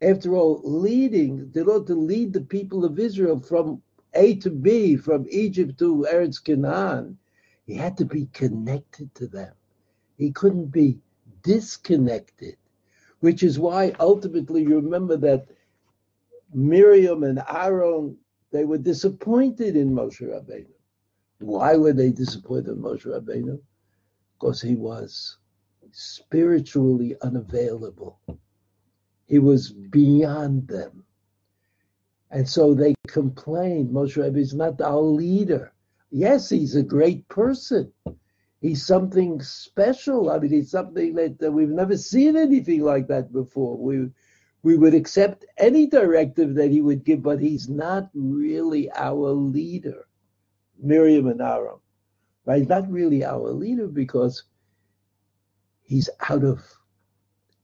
After 0.02 0.36
all, 0.36 0.60
leading, 0.62 1.50
in 1.54 1.68
order 1.68 1.86
to 1.86 1.94
lead 1.94 2.32
the 2.32 2.42
people 2.42 2.84
of 2.84 2.98
Israel 2.98 3.40
from 3.40 3.82
A 4.14 4.36
to 4.36 4.50
B, 4.50 4.96
from 4.96 5.26
Egypt 5.30 5.78
to 5.78 6.06
Eretz 6.10 6.42
Canaan, 6.42 7.18
he 7.66 7.74
had 7.74 7.96
to 7.96 8.04
be 8.04 8.26
connected 8.26 9.14
to 9.14 9.26
them. 9.26 9.54
He 10.18 10.30
couldn't 10.30 10.66
be 10.66 11.00
disconnected, 11.42 12.56
which 13.20 13.42
is 13.42 13.58
why 13.58 13.94
ultimately 13.98 14.62
you 14.62 14.76
remember 14.76 15.16
that 15.16 15.48
Miriam 16.52 17.24
and 17.24 17.42
Aaron, 17.48 18.16
they 18.50 18.64
were 18.64 18.78
disappointed 18.78 19.76
in 19.76 19.90
Moshe 19.92 20.22
Rabbeinu. 20.22 20.72
Why 21.38 21.76
were 21.76 21.92
they 21.92 22.10
disappointed 22.10 22.68
in 22.68 22.82
Moshe 22.82 23.06
Rabbeinu? 23.06 23.60
Because 24.38 24.60
he 24.60 24.74
was 24.74 25.38
spiritually 25.92 27.16
unavailable. 27.22 28.20
He 29.26 29.38
was 29.38 29.70
beyond 29.70 30.68
them. 30.68 31.04
And 32.30 32.48
so 32.48 32.74
they 32.74 32.94
complained, 33.06 33.90
Moshe 33.90 34.16
Rabbeinu 34.16 34.38
is 34.38 34.54
not 34.54 34.80
our 34.80 35.00
leader. 35.00 35.72
Yes, 36.10 36.48
he's 36.48 36.76
a 36.76 36.82
great 36.82 37.28
person. 37.28 37.92
He's 38.60 38.86
something 38.86 39.40
special. 39.42 40.30
I 40.30 40.38
mean, 40.38 40.50
he's 40.50 40.70
something 40.70 41.14
that, 41.14 41.38
that 41.38 41.52
we've 41.52 41.68
never 41.68 41.96
seen 41.96 42.36
anything 42.36 42.82
like 42.82 43.06
that 43.08 43.32
before. 43.32 43.76
We 43.76 44.10
we 44.62 44.76
would 44.76 44.94
accept 44.94 45.44
any 45.58 45.86
directive 45.86 46.56
that 46.56 46.72
he 46.72 46.80
would 46.80 47.04
give, 47.04 47.22
but 47.22 47.38
he's 47.38 47.68
not 47.68 48.10
really 48.14 48.90
our 48.96 49.30
leader. 49.30 50.08
Miriam 50.82 51.28
and 51.28 51.40
Aaron, 51.40 51.78
right? 52.46 52.66
Not 52.66 52.90
really 52.90 53.24
our 53.24 53.52
leader 53.52 53.86
because 53.86 54.42
he's 55.82 56.10
out 56.28 56.42
of 56.42 56.64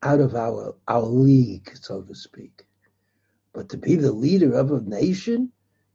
out 0.02 0.20
of 0.20 0.34
our 0.34 0.74
our 0.88 1.02
league, 1.02 1.70
so 1.80 2.02
to 2.02 2.14
speak. 2.14 2.64
But 3.52 3.68
to 3.70 3.76
be 3.76 3.96
the 3.96 4.12
leader 4.12 4.54
of 4.54 4.72
a 4.72 4.80
nation, 4.80 5.52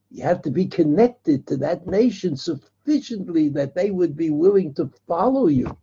you 0.09 0.23
have 0.23 0.41
to 0.43 0.51
be 0.51 0.67
connected 0.67 1.47
to 1.47 1.57
that 1.57 1.87
nation 1.87 2.37
sufficiently 2.37 3.49
that 3.49 3.75
they 3.75 3.91
would 3.91 4.15
be 4.15 4.29
willing 4.29 4.73
to 4.75 4.91
follow 5.07 5.47
you. 5.47 5.77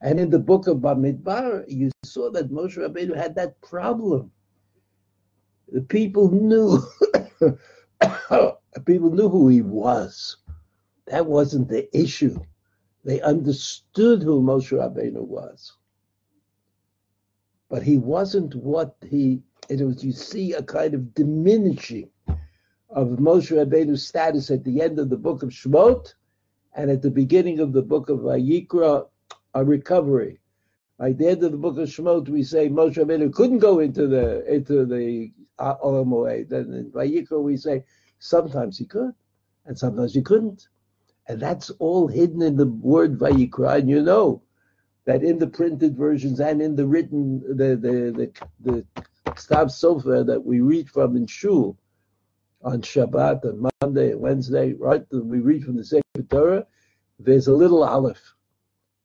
And 0.00 0.20
in 0.20 0.30
the 0.30 0.38
book 0.38 0.68
of 0.68 0.78
Bamidbar, 0.78 1.64
you 1.66 1.90
saw 2.04 2.30
that 2.30 2.50
Moshe 2.50 2.78
Rabbeinu 2.78 3.16
had 3.16 3.34
that 3.34 3.60
problem. 3.60 4.30
The 5.70 5.82
people 5.82 6.30
knew, 6.30 6.78
people 8.86 9.10
knew 9.10 9.28
who 9.28 9.48
he 9.48 9.60
was. 9.60 10.36
That 11.06 11.26
wasn't 11.26 11.68
the 11.68 11.94
issue. 11.96 12.38
They 13.04 13.20
understood 13.20 14.22
who 14.22 14.40
Moshe 14.40 14.70
Rabbeinu 14.70 15.26
was 15.26 15.77
but 17.68 17.82
he 17.82 17.98
wasn't 17.98 18.54
what 18.54 18.96
he. 19.08 19.42
It 19.68 19.84
was 19.84 20.02
you 20.02 20.12
see 20.12 20.52
a 20.54 20.62
kind 20.62 20.94
of 20.94 21.14
diminishing 21.14 22.10
of 22.90 23.08
Moshe 23.08 23.50
Rabbeinu's 23.50 24.06
status 24.06 24.50
at 24.50 24.64
the 24.64 24.80
end 24.80 24.98
of 24.98 25.10
the 25.10 25.16
book 25.16 25.42
of 25.42 25.50
Shemot 25.50 26.14
and 26.74 26.90
at 26.90 27.02
the 27.02 27.10
beginning 27.10 27.60
of 27.60 27.72
the 27.72 27.82
book 27.82 28.08
of 28.08 28.20
Vayikra, 28.20 29.06
a 29.54 29.64
recovery. 29.64 30.40
At 31.00 31.18
the 31.18 31.28
end 31.28 31.44
of 31.44 31.52
the 31.52 31.58
book 31.58 31.76
of 31.76 31.88
Shemot, 31.88 32.28
we 32.28 32.42
say 32.42 32.68
Moshe 32.68 32.94
Rabbeinu 32.94 33.32
couldn't 33.32 33.58
go 33.58 33.78
into 33.80 34.06
the 34.06 34.44
into 34.52 34.86
the 34.86 35.32
uh, 35.58 35.76
Olam. 35.84 36.48
Then 36.48 36.72
in 36.72 36.90
Vayikra, 36.90 37.42
we 37.42 37.56
say 37.56 37.84
sometimes 38.18 38.78
he 38.78 38.86
could, 38.86 39.14
and 39.66 39.78
sometimes 39.78 40.14
he 40.14 40.22
couldn't, 40.22 40.68
and 41.28 41.40
that's 41.40 41.70
all 41.78 42.08
hidden 42.08 42.40
in 42.42 42.56
the 42.56 42.66
word 42.66 43.18
Vayikra. 43.18 43.78
And 43.78 43.90
you 43.90 44.02
know, 44.02 44.42
that 45.08 45.22
in 45.22 45.38
the 45.38 45.46
printed 45.46 45.96
versions 45.96 46.38
and 46.38 46.60
in 46.60 46.76
the 46.76 46.86
written, 46.86 47.40
the 47.56 47.68
the 47.76 47.96
the, 48.12 48.30
the 48.60 49.32
Stav 49.32 49.68
Sofer 49.70 50.26
that 50.26 50.44
we 50.44 50.60
read 50.60 50.90
from 50.90 51.16
in 51.16 51.26
Shul 51.26 51.78
on 52.62 52.82
Shabbat 52.82 53.42
and 53.44 53.70
Monday 53.80 54.10
and 54.10 54.20
Wednesday, 54.20 54.74
right? 54.74 55.06
We 55.10 55.38
read 55.38 55.64
from 55.64 55.78
the 55.78 55.84
Sefer 55.84 56.22
Torah. 56.28 56.66
There's 57.18 57.48
a 57.48 57.54
little 57.54 57.84
aleph. 57.84 58.34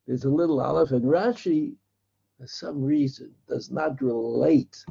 There's 0.05 0.25
a 0.25 0.29
little 0.29 0.59
aleph, 0.59 0.91
and 0.91 1.05
Rashi, 1.05 1.75
for 2.37 2.47
some 2.47 2.83
reason, 2.83 3.31
does 3.47 3.71
not 3.71 4.01
relate, 4.01 4.83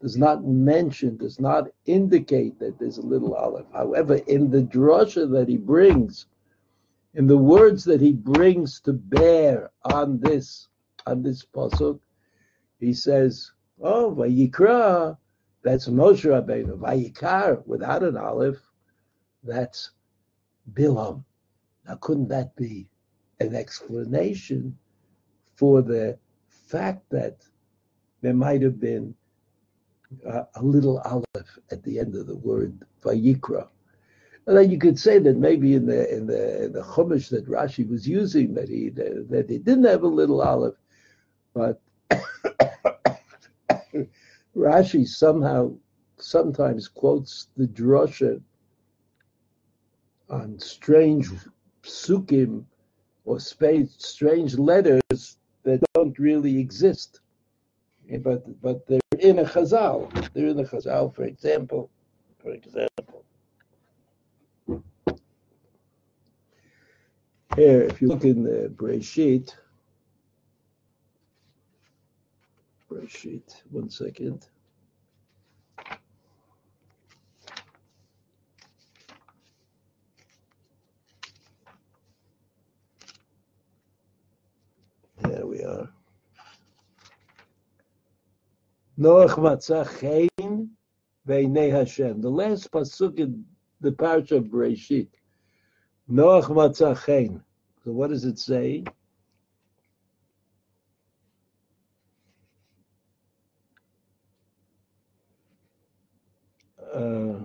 does 0.00 0.16
not 0.16 0.44
mention, 0.44 1.16
does 1.16 1.40
not 1.40 1.72
indicate 1.86 2.60
that 2.60 2.78
there's 2.78 2.98
a 2.98 3.02
little 3.14 3.34
aleph. 3.34 3.66
However, 3.72 4.20
in 4.28 4.48
the 4.48 4.62
drasha 4.62 5.28
that 5.32 5.48
he 5.48 5.56
brings 5.56 6.26
in 7.14 7.26
the 7.26 7.36
words 7.36 7.84
that 7.84 8.00
he 8.00 8.12
brings 8.12 8.80
to 8.80 8.92
bear 8.92 9.70
on 9.84 10.18
this 10.20 10.68
on 11.06 11.22
this 11.22 11.44
pasuk. 11.44 12.00
He 12.78 12.92
says, 12.94 13.52
"Oh, 13.80 14.14
Vayikra, 14.16 15.16
that's 15.62 15.88
Moshe 15.88 16.24
Rabbeinu. 16.24 16.78
Vayikar, 16.78 17.66
without 17.66 18.02
an 18.02 18.16
aleph, 18.16 18.60
that's 19.42 19.90
Bilam. 20.72 21.24
Now, 21.86 21.96
couldn't 21.96 22.28
that 22.28 22.54
be 22.56 22.88
an 23.40 23.54
explanation 23.54 24.78
for 25.54 25.82
the 25.82 26.18
fact 26.48 27.08
that 27.10 27.44
there 28.20 28.34
might 28.34 28.62
have 28.62 28.80
been 28.80 29.14
uh, 30.26 30.44
a 30.54 30.62
little 30.62 30.98
aleph 31.00 31.58
at 31.70 31.82
the 31.82 31.98
end 31.98 32.14
of 32.14 32.26
the 32.26 32.36
word 32.36 32.84
Vayikra? 33.02 33.68
And 34.46 34.56
then 34.56 34.70
you 34.70 34.78
could 34.78 34.98
say 34.98 35.18
that 35.18 35.36
maybe 35.36 35.74
in 35.74 35.86
the 35.86 36.12
in 36.12 36.26
the 36.26 36.64
in 36.64 36.72
the 36.72 36.82
Chumash 36.82 37.28
that 37.30 37.46
Rashi 37.48 37.88
was 37.88 38.08
using 38.08 38.54
that 38.54 38.68
he 38.68 38.88
that, 38.88 39.46
he 39.48 39.58
didn't 39.58 39.84
have 39.84 40.02
a 40.02 40.08
little 40.08 40.42
aleph, 40.42 40.74
but 41.54 41.80
Rashi 44.56 45.06
somehow 45.06 45.72
sometimes 46.18 46.88
quotes 46.88 47.48
the 47.56 47.68
drosha 47.68 48.40
on 50.28 50.58
strange 50.58 51.28
psukim 51.82 52.64
or 53.24 53.38
strange 53.38 54.58
letters 54.58 55.36
that 55.62 55.80
don't 55.94 56.18
really 56.18 56.58
exist. 56.58 57.20
Eh, 58.10 58.18
but 58.18 58.60
but 58.60 58.84
they're 58.88 59.00
in 59.20 59.38
a 59.38 59.44
chazal. 59.44 60.10
They're 60.32 60.48
in 60.48 60.58
a 60.58 60.64
chazal, 60.64 61.14
for 61.14 61.22
example. 61.24 61.90
For 62.38 62.50
example. 62.50 63.24
Here, 67.56 67.82
if 67.82 68.00
you 68.00 68.08
look 68.08 68.24
in 68.24 68.44
the 68.44 68.64
uh, 68.64 68.68
Breshit, 68.68 69.54
Breshit, 72.90 73.62
one 73.70 73.90
second. 73.90 74.46
There 85.20 85.46
we 85.46 85.62
are. 85.62 85.90
Noach 88.98 89.36
matzah 89.36 89.86
chein 90.00 90.70
ve'nei 91.28 91.70
Hashem. 91.70 92.22
The 92.22 92.30
last 92.30 92.70
pasuk 92.70 93.18
in 93.18 93.44
the 93.82 93.90
parsha 93.92 94.38
of 94.38 94.44
Breshit. 94.44 95.08
Noach 96.10 96.48
Matzachen. 96.48 97.40
So 97.84 97.92
what 97.92 98.10
does 98.10 98.24
it 98.24 98.38
say? 98.38 98.84
Uh, 106.94 107.40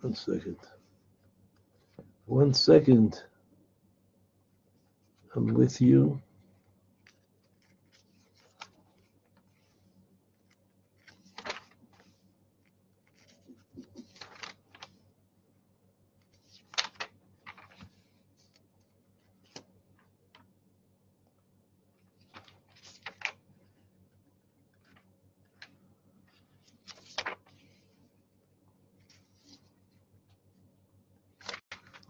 one 0.00 0.14
second. 0.14 0.58
One 2.26 2.54
second. 2.54 3.22
I'm 5.34 5.54
with 5.54 5.80
you. 5.80 6.20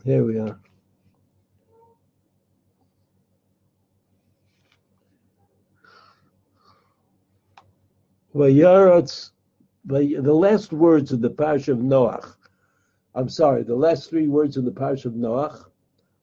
Here 0.05 0.25
we 0.25 0.39
are. 0.41 0.59
The 8.35 10.33
last 10.35 10.73
words 10.73 11.13
of 11.13 11.21
the 11.21 11.31
Parsha 11.31 11.69
of 11.69 11.79
Noach, 11.79 12.35
I'm 13.15 13.29
sorry, 13.29 13.63
the 13.63 13.77
last 13.77 14.11
three 14.11 14.27
words 14.27 14.57
of 14.57 14.65
the 14.65 14.73
Parsha 14.73 15.05
of 15.05 15.13
Noach 15.13 15.67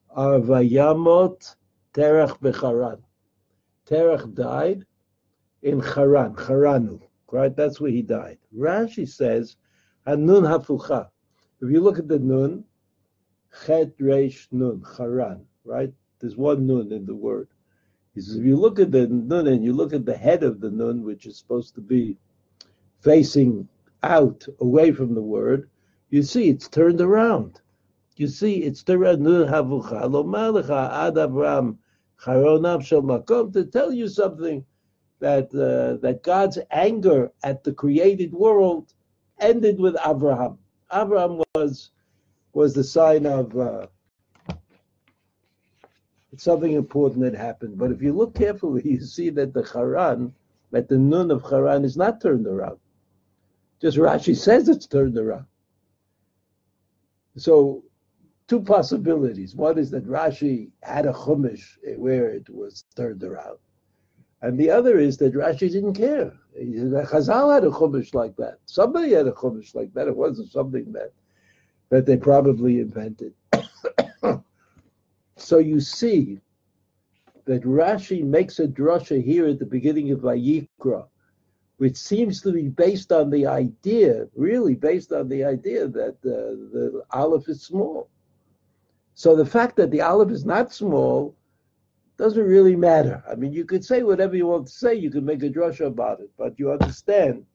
are 0.09 0.39
Vayamot 0.39 1.55
Terach 1.93 2.37
Becharan. 2.39 2.99
Terach 3.85 4.33
died 4.33 4.85
in 5.61 5.79
Haran, 5.79 6.33
Haranu, 6.35 6.99
right? 7.31 7.55
That's 7.55 7.79
where 7.79 7.91
he 7.91 8.01
died. 8.01 8.39
Rashi 8.53 9.07
says, 9.07 9.55
Hanun 10.05 10.43
Hafucha. 10.43 11.09
If 11.61 11.69
you 11.69 11.79
look 11.79 11.99
at 11.99 12.07
the 12.07 12.19
Nun, 12.19 12.65
Chet 13.65 13.97
Reish 13.97 14.47
Nun, 14.51 14.83
Haran, 14.97 15.45
right? 15.65 15.93
There's 16.19 16.37
one 16.37 16.67
Nun 16.67 16.91
in 16.91 17.05
the 17.05 17.15
word. 17.15 17.47
He 18.13 18.21
says, 18.21 18.35
if 18.35 18.45
you 18.45 18.55
look 18.55 18.79
at 18.79 18.91
the 18.91 19.07
Nun 19.07 19.47
and 19.47 19.63
you 19.63 19.73
look 19.73 19.93
at 19.93 20.05
the 20.05 20.17
head 20.17 20.43
of 20.43 20.59
the 20.59 20.69
Nun, 20.69 21.03
which 21.03 21.25
is 21.25 21.37
supposed 21.37 21.75
to 21.75 21.81
be 21.81 22.17
facing 23.01 23.67
out, 24.03 24.45
away 24.59 24.91
from 24.91 25.13
the 25.13 25.21
word, 25.21 25.69
you 26.09 26.23
see 26.23 26.49
it's 26.49 26.67
turned 26.67 27.01
around. 27.01 27.61
You 28.15 28.27
see 28.27 28.63
it's 28.63 28.83
turned 28.83 29.25
Shel 32.83 33.01
to 33.53 33.65
tell 33.65 33.93
you 33.93 34.07
something 34.09 34.65
that 35.19 35.45
uh, 35.53 36.01
that 36.01 36.23
God's 36.23 36.59
anger 36.71 37.31
at 37.43 37.63
the 37.63 37.73
created 37.73 38.33
world 38.33 38.93
ended 39.39 39.79
with 39.79 39.95
Abraham. 40.05 40.57
Abraham 40.91 41.41
was 41.55 41.91
was 42.59 42.73
the 42.73 42.83
sign 42.83 43.25
of 43.25 43.57
uh, 43.57 43.87
something 46.35 46.73
important 46.73 47.21
that 47.21 47.33
happened. 47.33 47.77
But 47.77 47.89
if 47.89 48.01
you 48.01 48.11
look 48.11 48.35
carefully, 48.35 48.81
you 48.85 48.99
see 48.99 49.29
that 49.29 49.53
the 49.53 49.63
Haran, 49.63 50.33
that 50.71 50.89
the 50.89 50.97
Nun 50.97 51.31
of 51.31 51.41
Haran 51.49 51.85
is 51.85 51.95
not 51.95 52.19
turned 52.21 52.47
around. 52.47 52.77
Just 53.81 53.97
Rashi 53.97 54.35
says 54.35 54.67
it's 54.67 54.87
turned 54.87 55.17
around. 55.17 55.45
So, 57.37 57.85
two 58.49 58.59
possibilities. 58.59 59.55
One 59.55 59.77
is 59.77 59.89
that 59.91 60.05
Rashi 60.05 60.69
had 60.83 61.05
a 61.05 61.13
Chumash 61.13 61.65
where 61.95 62.27
it 62.29 62.49
was 62.49 62.83
turned 62.93 63.23
around. 63.23 63.57
And 64.41 64.59
the 64.59 64.69
other 64.69 64.99
is 64.99 65.15
that 65.19 65.33
Rashi 65.33 65.71
didn't 65.71 65.93
care. 65.93 66.33
Chazal 66.61 67.53
had 67.53 67.63
a 67.63 67.69
Chumash 67.69 68.13
like 68.13 68.35
that. 68.35 68.57
Somebody 68.65 69.11
had 69.13 69.27
a 69.27 69.31
Chumash 69.31 69.73
like 69.75 69.93
that. 69.93 70.09
It 70.09 70.17
wasn't 70.17 70.51
something 70.51 70.91
that 70.91 71.13
that 71.89 72.05
they 72.05 72.17
probably 72.17 72.79
invented. 72.79 73.33
so 75.35 75.57
you 75.57 75.79
see 75.79 76.39
that 77.45 77.63
Rashi 77.63 78.23
makes 78.23 78.59
a 78.59 78.67
drasha 78.67 79.23
here 79.23 79.47
at 79.47 79.59
the 79.59 79.65
beginning 79.65 80.11
of 80.11 80.19
Vayikra, 80.19 81.07
which 81.77 81.97
seems 81.97 82.41
to 82.41 82.51
be 82.51 82.67
based 82.67 83.11
on 83.11 83.29
the 83.29 83.47
idea, 83.47 84.27
really 84.35 84.75
based 84.75 85.11
on 85.11 85.27
the 85.29 85.43
idea 85.43 85.87
that 85.87 86.15
uh, 86.25 86.53
the 86.73 87.03
aleph 87.11 87.49
is 87.49 87.63
small. 87.63 88.09
So 89.15 89.35
the 89.35 89.45
fact 89.45 89.75
that 89.77 89.91
the 89.91 90.01
aleph 90.01 90.31
is 90.31 90.45
not 90.45 90.71
small 90.73 91.35
doesn't 92.17 92.43
really 92.43 92.75
matter. 92.75 93.23
I 93.29 93.35
mean, 93.35 93.53
you 93.53 93.65
could 93.65 93.83
say 93.83 94.03
whatever 94.03 94.35
you 94.35 94.45
want 94.45 94.67
to 94.67 94.73
say, 94.73 94.93
you 94.93 95.09
can 95.09 95.25
make 95.25 95.41
a 95.41 95.49
drasha 95.49 95.87
about 95.87 96.19
it, 96.19 96.29
but 96.37 96.59
you 96.59 96.71
understand 96.71 97.45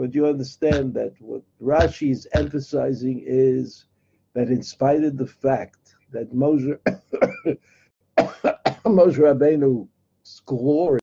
but 0.00 0.14
you 0.14 0.26
understand 0.26 0.94
that 0.94 1.12
what 1.20 1.42
Rashi 1.62 2.10
is 2.10 2.26
emphasizing 2.32 3.22
is 3.22 3.84
that 4.32 4.48
in 4.48 4.62
spite 4.62 5.04
of 5.04 5.18
the 5.18 5.26
fact 5.26 5.94
that 6.10 6.34
Moshe, 6.34 6.78
Moshe 8.16 9.18
Rabbeinu's 9.18 10.40
glory 10.46 11.00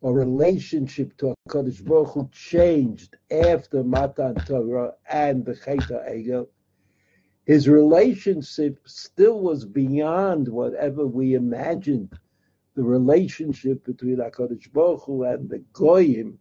or 0.00 0.12
relationship 0.12 1.16
to 1.18 1.32
HaKadosh 1.48 1.84
Baruch 1.84 2.08
Hu 2.08 2.28
changed 2.32 3.16
after 3.30 3.84
Matan 3.84 4.34
Torah 4.34 4.94
and 5.08 5.44
the 5.44 5.54
Cheta 5.54 6.04
Egel, 6.10 6.48
his 7.44 7.68
relationship 7.68 8.80
still 8.84 9.42
was 9.42 9.64
beyond 9.64 10.48
whatever 10.48 11.06
we 11.06 11.34
imagined 11.34 12.18
the 12.74 12.82
relationship 12.82 13.84
between 13.84 14.16
HaKadosh 14.16 14.72
Baruch 14.72 15.04
Hu 15.04 15.22
and 15.22 15.48
the 15.48 15.62
Goyim 15.72 16.40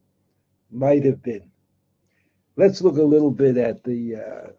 might 0.72 1.04
have 1.06 1.22
been. 1.24 1.50
Let's 2.56 2.82
look 2.82 2.98
a 2.98 3.04
little 3.04 3.32
bit 3.32 3.58
at 3.58 3.84
the 3.84 4.54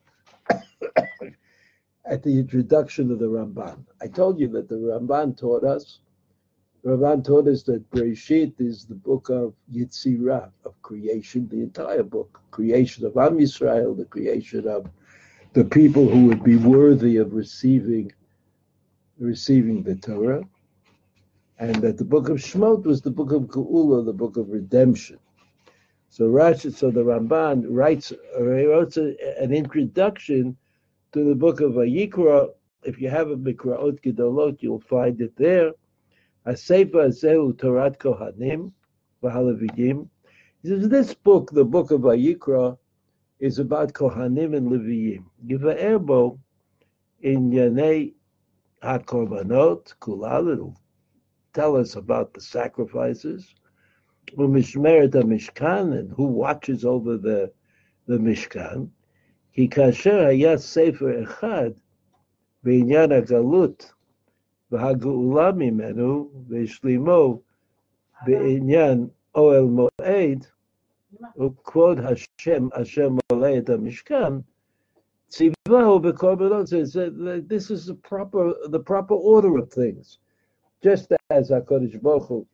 uh, 0.50 0.56
at 2.04 2.22
the 2.22 2.38
introduction 2.38 3.10
of 3.10 3.18
the 3.18 3.26
Ramban. 3.26 3.84
I 4.00 4.06
told 4.08 4.40
you 4.40 4.48
that 4.48 4.68
the 4.68 4.76
Ramban 4.76 5.36
taught 5.36 5.64
us 5.64 6.00
Ramban 6.84 7.24
taught 7.24 7.46
us 7.46 7.62
that 7.64 7.90
Bereshit 7.90 8.58
is 8.58 8.86
the 8.86 8.94
book 8.94 9.28
of 9.28 9.54
Yitzirah, 9.70 10.50
of 10.64 10.80
creation, 10.80 11.46
the 11.48 11.60
entire 11.60 12.02
book, 12.02 12.40
creation 12.50 13.04
of 13.04 13.18
Am 13.18 13.38
Yisrael, 13.38 13.94
the 13.96 14.06
creation 14.06 14.66
of 14.66 14.88
the 15.52 15.64
people 15.64 16.08
who 16.08 16.26
would 16.26 16.42
be 16.42 16.56
worthy 16.56 17.18
of 17.18 17.34
receiving 17.34 18.12
receiving 19.18 19.82
the 19.82 19.96
Torah, 19.96 20.42
and 21.58 21.74
that 21.76 21.98
the 21.98 22.04
book 22.04 22.30
of 22.30 22.38
Shemot 22.38 22.84
was 22.84 23.02
the 23.02 23.10
book 23.10 23.32
of 23.32 23.42
Geula, 23.42 24.02
the 24.02 24.14
book 24.14 24.38
of 24.38 24.48
redemption. 24.48 25.18
So 26.12 26.24
Rashi, 26.28 26.74
so 26.74 26.90
the 26.90 27.04
Ramban 27.04 27.66
writes, 27.68 28.12
uh, 28.36 28.42
writes 28.42 28.96
an 28.96 29.52
introduction 29.52 30.56
to 31.12 31.22
the 31.22 31.36
book 31.36 31.60
of 31.60 31.74
Vayikra. 31.74 32.48
If 32.82 33.00
you 33.00 33.08
have 33.08 33.30
a 33.30 33.36
Mikraot 33.36 34.00
Gedolot, 34.02 34.60
you'll 34.60 34.80
find 34.80 35.20
it 35.20 35.36
there. 35.36 35.68
A 36.46 36.54
Asefa 36.54 37.10
Zehu 37.10 37.52
Torat 37.54 37.98
Kohanim 37.98 38.72
V'Halevidim. 39.22 40.08
He 40.64 40.68
says 40.68 40.88
this 40.88 41.14
book, 41.14 41.52
the 41.52 41.64
book 41.64 41.92
of 41.92 42.00
Vayikra, 42.00 42.76
is 43.38 43.60
about 43.60 43.92
Kohanim 43.92 44.56
and 44.56 44.68
Leviyim. 44.68 45.24
Yiva'erbo 45.46 46.40
in 47.20 47.52
Yanei 47.52 48.14
HaKorbanot 48.82 49.94
Kulal, 50.00 50.54
it'll 50.54 50.76
tell 51.54 51.76
us 51.76 51.94
about 51.94 52.34
the 52.34 52.40
sacrifices. 52.40 53.54
Umishmeret 54.37 55.11
Mishkan 55.11 55.97
and 55.97 56.11
who 56.11 56.25
watches 56.25 56.83
over 56.85 57.17
the 57.17 57.51
the 58.07 58.17
Mishkan. 58.17 58.89
Ki 59.53 59.67
kasher 59.67 60.25
haya 60.25 60.57
sefer 60.57 61.25
echad 61.25 61.75
בעניין 62.65 63.11
הגלות 63.11 63.93
והגאולה 64.71 65.51
ממנו 65.51 66.29
והשלימו 66.47 67.41
בעניין 68.25 69.07
אוהל 69.35 69.63
מועד 69.63 70.45
וכבוד 71.37 71.99
השם 71.99 72.67
אשר 72.71 73.09
מולא 73.09 73.57
את 73.57 73.69
המשכן 73.69 74.33
ציווהו 75.27 75.99
בקורבנות. 75.99 76.67
This 77.47 77.71
is 77.71 77.85
the 77.85 77.95
proper, 77.95 78.53
the 78.67 78.79
proper 78.79 79.15
order 79.15 79.57
of 79.57 79.71
things. 79.71 80.19
Just 80.83 81.11
as 81.29 81.49
HaKadosh 81.49 82.01
Baruch 82.01 82.27
Hu, 82.27 82.47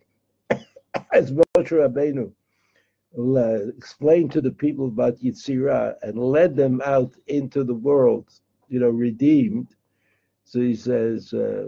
as 1.12 1.32
Moshe 1.32 1.72
Rabbeinu 1.72 2.32
explained 3.78 4.30
to 4.32 4.40
the 4.40 4.50
people 4.50 4.88
about 4.88 5.18
Yitzirah 5.18 5.94
and 6.02 6.18
led 6.18 6.54
them 6.54 6.82
out 6.84 7.14
into 7.28 7.64
the 7.64 7.74
world, 7.74 8.28
you 8.68 8.78
know, 8.80 8.90
redeemed. 8.90 9.74
So 10.44 10.60
he 10.60 10.74
says, 10.74 11.32
uh, 11.32 11.66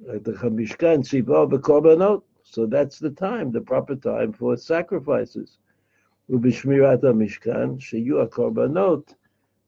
the 0.00 0.32
Chamishkan 0.32 1.08
the 1.08 1.22
B'Korbanot. 1.22 2.22
So 2.42 2.66
that's 2.66 2.98
the 2.98 3.10
time, 3.10 3.52
the 3.52 3.60
proper 3.60 3.94
time 3.94 4.32
for 4.32 4.56
sacrifices. 4.56 5.58
Ubishmirat 6.30 7.02
Mishkan 7.02 7.78
Sheyu 7.78 8.28
Korbanot 8.28 9.14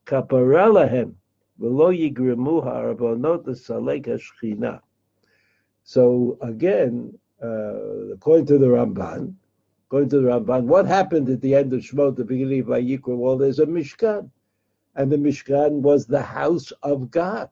Kapara 0.07 1.13
V'Lo 1.61 1.93
Yigremu 1.97 2.65
Harabonot 2.65 3.47
L'Salek 3.47 4.07
Hashchina. 4.07 4.81
So 5.85 6.39
again, 6.41 7.19
uh, 7.43 8.13
according 8.15 8.47
to 8.47 8.59
the 8.59 8.67
Ramban, 8.67 9.35
according 9.87 10.11
to 10.11 10.21
the 10.21 10.29
Ramban, 10.29 10.65
what 10.65 10.87
happened 10.87 11.29
at 11.29 11.41
the 11.41 11.55
end 11.55 11.73
of 11.73 11.81
Shemot, 11.81 12.17
the 12.17 12.25
beginning 12.25 12.61
of 12.61 12.67
Vayikra? 12.67 13.17
Well, 13.17 13.37
there's 13.37 13.59
a 13.59 13.67
Mishkan, 13.67 14.31
and 14.95 15.11
the 15.11 15.17
Mishkan 15.17 15.81
was 15.81 16.07
the 16.07 16.23
house 16.23 16.73
of 16.83 17.11
God, 17.11 17.51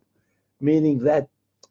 meaning 0.60 0.98
that 1.00 1.28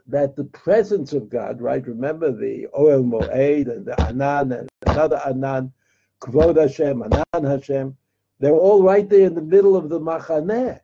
that 0.08 0.36
the 0.36 0.46
presence 0.46 1.14
of 1.14 1.30
God, 1.30 1.62
right? 1.62 1.86
Remember 1.86 2.32
the 2.32 2.68
Ohel 2.78 3.04
Moed 3.04 3.72
and 3.72 3.86
the 3.86 4.04
Anan 4.04 4.52
and 4.52 4.70
another 4.82 5.22
Anan, 5.24 5.72
Kvod 6.20 6.60
Hashem, 6.60 7.04
Anan 7.04 7.44
Hashem, 7.46 7.96
they're 8.40 8.54
all 8.54 8.82
right 8.82 9.08
there 9.08 9.28
in 9.28 9.36
the 9.36 9.42
middle 9.42 9.76
of 9.76 9.90
the 9.90 10.00
Machaneh. 10.00 10.80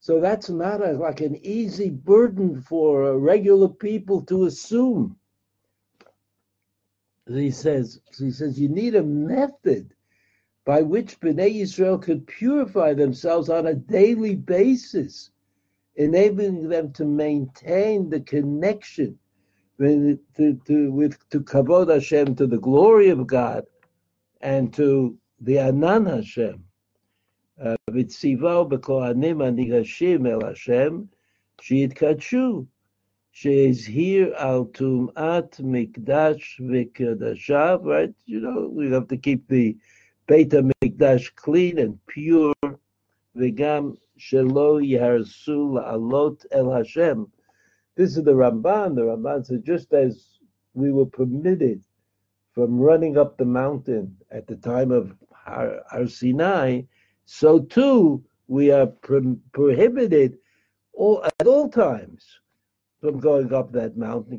So 0.00 0.20
that's 0.20 0.48
not 0.48 0.86
a, 0.86 0.92
like 0.92 1.20
an 1.20 1.36
easy 1.42 1.90
burden 1.90 2.60
for 2.60 3.18
regular 3.18 3.68
people 3.68 4.22
to 4.26 4.44
assume 4.44 5.17
he 7.28 7.50
says, 7.50 8.00
he 8.18 8.30
says, 8.30 8.58
you 8.58 8.68
need 8.68 8.94
a 8.94 9.02
method 9.02 9.94
by 10.64 10.82
which 10.82 11.20
Bnei 11.20 11.60
Israel 11.60 11.98
could 11.98 12.26
purify 12.26 12.94
themselves 12.94 13.48
on 13.48 13.66
a 13.66 13.74
daily 13.74 14.34
basis, 14.34 15.30
enabling 15.96 16.68
them 16.68 16.92
to 16.92 17.04
maintain 17.04 18.10
the 18.10 18.20
connection 18.20 19.18
to, 19.78 20.18
to, 20.66 20.92
with, 20.92 21.28
to 21.30 21.40
Kavod 21.40 21.92
Hashem, 21.92 22.34
to 22.36 22.46
the 22.46 22.58
glory 22.58 23.10
of 23.10 23.26
God, 23.26 23.64
and 24.40 24.72
to 24.74 25.16
the 25.40 25.58
Anan 25.58 26.06
Hashem. 26.06 26.64
Uh, 27.62 27.76
Sheizhir 33.38 34.34
al 34.34 34.66
tumat 34.66 35.60
mikdash 35.60 36.58
v'kedashav, 36.58 37.84
right? 37.84 38.12
You 38.26 38.40
know, 38.40 38.68
we 38.68 38.90
have 38.90 39.06
to 39.08 39.16
keep 39.16 39.46
the 39.46 39.76
Beit 40.26 40.50
HaMikdash 40.50 41.36
clean 41.36 41.78
and 41.78 42.04
pure. 42.06 42.52
V'gam 43.36 43.96
shelo 44.18 44.82
yarsu 44.82 45.78
alot 45.86 46.46
el 46.50 46.72
Hashem. 46.72 47.30
This 47.94 48.16
is 48.16 48.24
the 48.24 48.32
Ramban. 48.32 48.96
The 48.96 49.02
Ramban 49.02 49.46
says 49.46 49.60
just 49.62 49.92
as 49.92 50.40
we 50.74 50.90
were 50.90 51.06
permitted 51.06 51.84
from 52.54 52.80
running 52.80 53.16
up 53.16 53.38
the 53.38 53.44
mountain 53.44 54.16
at 54.32 54.48
the 54.48 54.56
time 54.56 54.90
of 54.90 55.14
Har, 55.32 55.84
Har 55.88 56.08
Sinai, 56.08 56.82
so 57.24 57.60
too 57.60 58.20
we 58.48 58.72
are 58.72 58.86
pro- 58.86 59.38
prohibited 59.52 60.38
all, 60.92 61.24
at 61.24 61.46
all 61.46 61.68
times 61.68 62.40
from 63.01 63.19
going 63.19 63.53
up 63.53 63.71
that 63.71 63.97
mountain. 63.97 64.37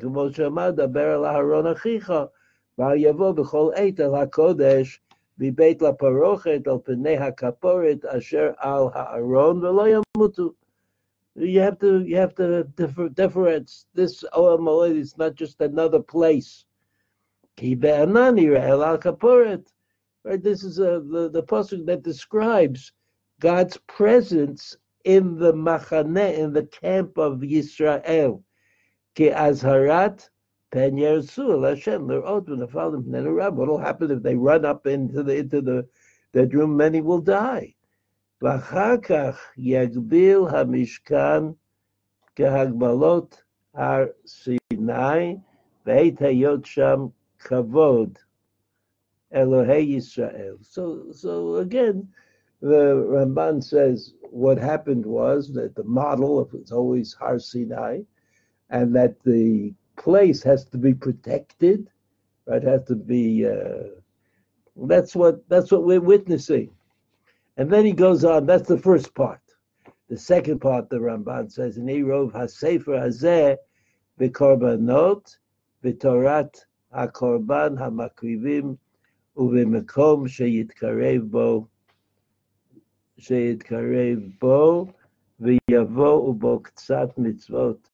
מבית 5.37 5.81
לפרוכת 5.81 6.67
על 6.67 6.77
פני 6.83 7.17
הכפורת 7.17 8.05
אשר 8.05 8.51
על 8.57 8.83
הארון 8.93 9.65
ולא 9.65 9.85
ימותו. 9.87 10.53
You 11.37 11.59
have 11.59 11.79
to, 11.79 12.05
you 12.05 12.15
have 12.15 12.33
to 12.35 12.63
differ, 12.77 13.09
difference. 13.09 13.87
This 13.93 14.23
Oel 14.33 14.95
is 14.95 15.17
not 15.17 15.35
just 15.35 15.61
another 15.61 15.99
place. 15.99 16.65
כי 17.57 17.75
בענן 17.75 18.37
יראה 18.37 18.73
על 18.73 18.83
הכפורת. 18.83 19.71
Right? 20.25 20.41
This 20.41 20.63
is 20.63 20.79
a, 20.79 21.01
the, 21.01 21.29
the 21.29 21.43
pasuk 21.43 21.85
that 21.85 22.03
describes 22.03 22.93
God's 23.39 23.77
presence 23.87 24.77
in 25.03 25.37
the 25.37 25.53
machane, 25.53 26.37
in 26.37 26.53
the 26.53 26.65
camp 26.65 27.17
of 27.17 27.41
Yisrael. 27.41 28.41
Ki 29.14 29.30
azharat 29.30 30.28
pen 30.70 30.96
yersu 30.96 31.68
Hashem 31.68 32.06
lerot 32.06 32.46
v'nafalim 32.46 33.04
nenarab. 33.06 33.54
What 33.54 33.68
will 33.68 33.78
happen 33.78 34.10
if 34.10 34.22
they 34.22 34.36
run 34.36 34.64
up 34.64 34.86
into 34.86 35.22
the 35.22 35.36
into 35.36 35.60
the 35.60 35.88
bedroom? 36.32 36.76
Many 36.76 37.00
will 37.00 37.20
die. 37.20 37.74
V'achar 38.42 39.02
kach 39.02 39.38
yagbil 39.58 40.50
hamishkan 40.50 41.56
kehagbalot 42.36 43.32
har 43.74 44.14
Sinai 44.24 45.36
v'eit 45.86 46.18
hayot 46.18 46.64
sham 46.64 47.12
kavod. 47.42 48.16
Elohei 49.32 49.88
Yisrael. 49.94 50.58
So, 50.64 51.12
so 51.12 51.56
again, 51.56 52.08
the 52.60 52.94
Ramban 52.94 53.62
says 53.62 54.14
what 54.22 54.58
happened 54.58 55.06
was 55.06 55.52
that 55.52 55.74
the 55.74 55.84
model 55.84 56.38
of 56.38 56.52
it's 56.52 56.72
always 56.72 57.14
Har 57.14 57.38
Sinai, 57.38 58.00
and 58.69 58.95
that 58.95 59.21
the 59.23 59.73
place 59.97 60.43
has 60.43 60.65
to 60.65 60.77
be 60.77 60.93
protected, 60.93 61.89
right? 62.45 62.63
Has 62.63 62.83
to 62.85 62.95
be. 62.95 63.47
Uh, 63.47 63.89
that's 64.75 65.15
what 65.15 65.47
that's 65.47 65.71
what 65.71 65.83
we're 65.83 66.01
witnessing, 66.01 66.69
and 67.57 67.71
then 67.71 67.85
he 67.85 67.93
goes 67.93 68.25
on. 68.25 68.45
That's 68.45 68.67
the 68.67 68.77
first 68.77 69.13
part. 69.13 69.39
The 70.09 70.17
second 70.17 70.59
part, 70.59 70.89
the 70.89 70.97
Ramban 70.97 71.51
says, 71.51 71.77
in 71.77 71.87
Erov 71.87 72.31
HaSefer 72.31 73.01
Hazeh, 73.03 73.57
V'korbanot, 74.19 75.37
V'torat 75.83 76.63
HaKorban 76.93 77.77
HaMakrivim, 77.79 78.77
ובמקום 79.37 80.27
שיתקרב 80.27 81.21
בו, 81.21 81.67
שיתקרב 83.17 84.19
בו 84.41 84.87
ויבואו 85.39 86.33
בו 86.33 86.59
קצת 86.63 87.09
מצוות 87.17 87.88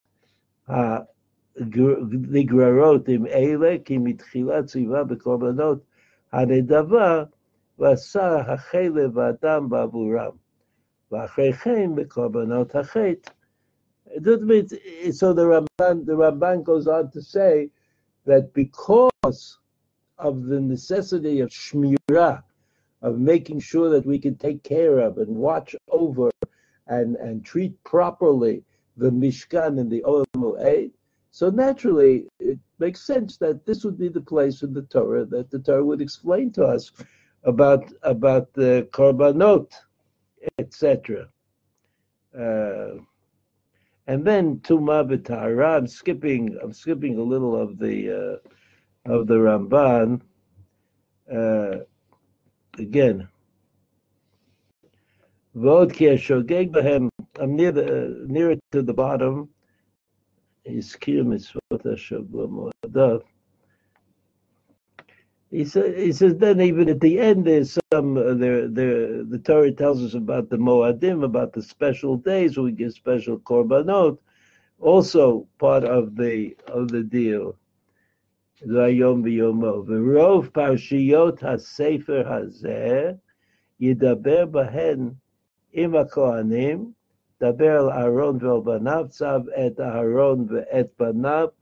נגררות 2.30 3.08
עם 3.08 3.26
אלה, 3.26 3.76
כי 3.84 3.98
מתחילה 3.98 4.62
ציווה 4.62 5.04
בקורבנות 5.04 5.78
הנדבה, 6.32 7.24
ועשה 7.78 8.36
החלב 8.36 9.16
והדם 9.16 9.68
בעבורם, 9.68 10.30
ואחרי 11.12 11.52
כן 11.52 11.94
בקורבנות 11.94 12.76
החטא. 12.76 13.30
So 14.14 15.32
the 15.32 15.46
Ramban, 15.46 16.04
the 16.04 16.12
Ramban 16.12 16.64
goes 16.64 16.86
on 16.86 17.10
to 17.12 17.22
say 17.22 17.70
that 18.26 18.52
because 18.52 19.58
of 20.18 20.44
the 20.44 20.60
necessity 20.60 21.40
of 21.40 21.48
shmirah, 21.48 22.42
of 23.00 23.18
making 23.18 23.60
sure 23.60 23.88
that 23.90 24.04
we 24.04 24.18
can 24.18 24.36
take 24.36 24.62
care 24.62 24.98
of 24.98 25.16
and 25.18 25.34
watch 25.34 25.74
over 25.88 26.30
and, 26.86 27.16
and 27.16 27.44
treat 27.44 27.82
properly 27.84 28.62
the 28.97 29.09
Mishkan 29.09 29.79
and 29.79 29.89
the 29.89 30.01
Olam 30.01 30.91
so 31.31 31.49
naturally 31.49 32.25
it 32.39 32.59
makes 32.79 33.05
sense 33.05 33.37
that 33.37 33.65
this 33.65 33.83
would 33.83 33.97
be 33.97 34.09
the 34.09 34.21
place 34.21 34.63
in 34.63 34.73
the 34.73 34.81
Torah 34.83 35.25
that 35.25 35.51
the 35.51 35.59
Torah 35.59 35.85
would 35.85 36.01
explain 36.01 36.51
to 36.53 36.63
us 36.63 36.91
about 37.43 37.91
about 38.03 38.53
the 38.53 38.87
korbanot, 38.91 39.71
etc. 40.59 41.29
Uh, 42.37 43.01
and 44.07 44.25
then 44.25 44.57
Tuma 44.57 45.05
B'Tara. 45.07 45.77
I'm 45.77 45.87
skipping. 45.87 46.57
I'm 46.61 46.73
skipping 46.73 47.17
a 47.17 47.23
little 47.23 47.55
of 47.55 47.77
the 47.77 48.41
uh, 49.05 49.13
of 49.13 49.27
the 49.27 49.35
Ramban. 49.35 50.21
Uh, 51.31 51.83
again, 52.79 53.27
Shogeg 55.57 56.71
behem. 56.71 57.09
I'm 57.39 57.55
near 57.55 57.71
to 58.71 58.81
the 58.81 58.93
bottom. 58.93 59.49
Iskir 60.67 61.23
mitzvot 61.23 61.83
hashavua 61.83 62.71
moadav. 62.85 63.23
He 65.49 65.63
says, 65.63 65.95
he 65.95 66.11
says 66.11 66.35
then 66.35 66.59
even 66.59 66.89
at 66.89 66.99
the 66.99 67.19
end 67.19 67.45
there's 67.45 67.77
some 67.93 68.17
uh, 68.17 68.33
there 68.33 68.67
there 68.67 69.23
the 69.23 69.39
Torah 69.39 69.71
tells 69.71 70.03
us 70.03 70.13
about 70.13 70.49
the 70.49 70.57
Moadim 70.57 71.23
about 71.23 71.53
the 71.53 71.61
special 71.61 72.17
days 72.17 72.57
we 72.57 72.73
give 72.73 72.91
special 72.91 73.39
korbanot 73.39 74.17
also 74.79 75.47
part 75.57 75.85
of 75.85 76.17
the 76.17 76.53
of 76.67 76.89
the 76.89 77.01
deal 77.01 77.55
Zayom 78.65 79.23
v'yomo 79.23 79.87
v'rov 79.87 80.51
parshiyot 80.51 81.39
hasefer 81.39 82.25
hazeh 82.27 83.17
yidaber 83.79 84.51
bahen 84.51 85.15
im 85.72 85.92
hakohanim 85.92 86.94
daber 87.40 87.76
al 87.76 87.90
Aaron 87.90 88.38
ve'al 88.40 88.62
banav 88.64 89.08
tzav 89.10 89.48
et 89.56 89.78
Aaron 89.80 90.48
ve'et 90.48 90.90
banav 90.96 91.52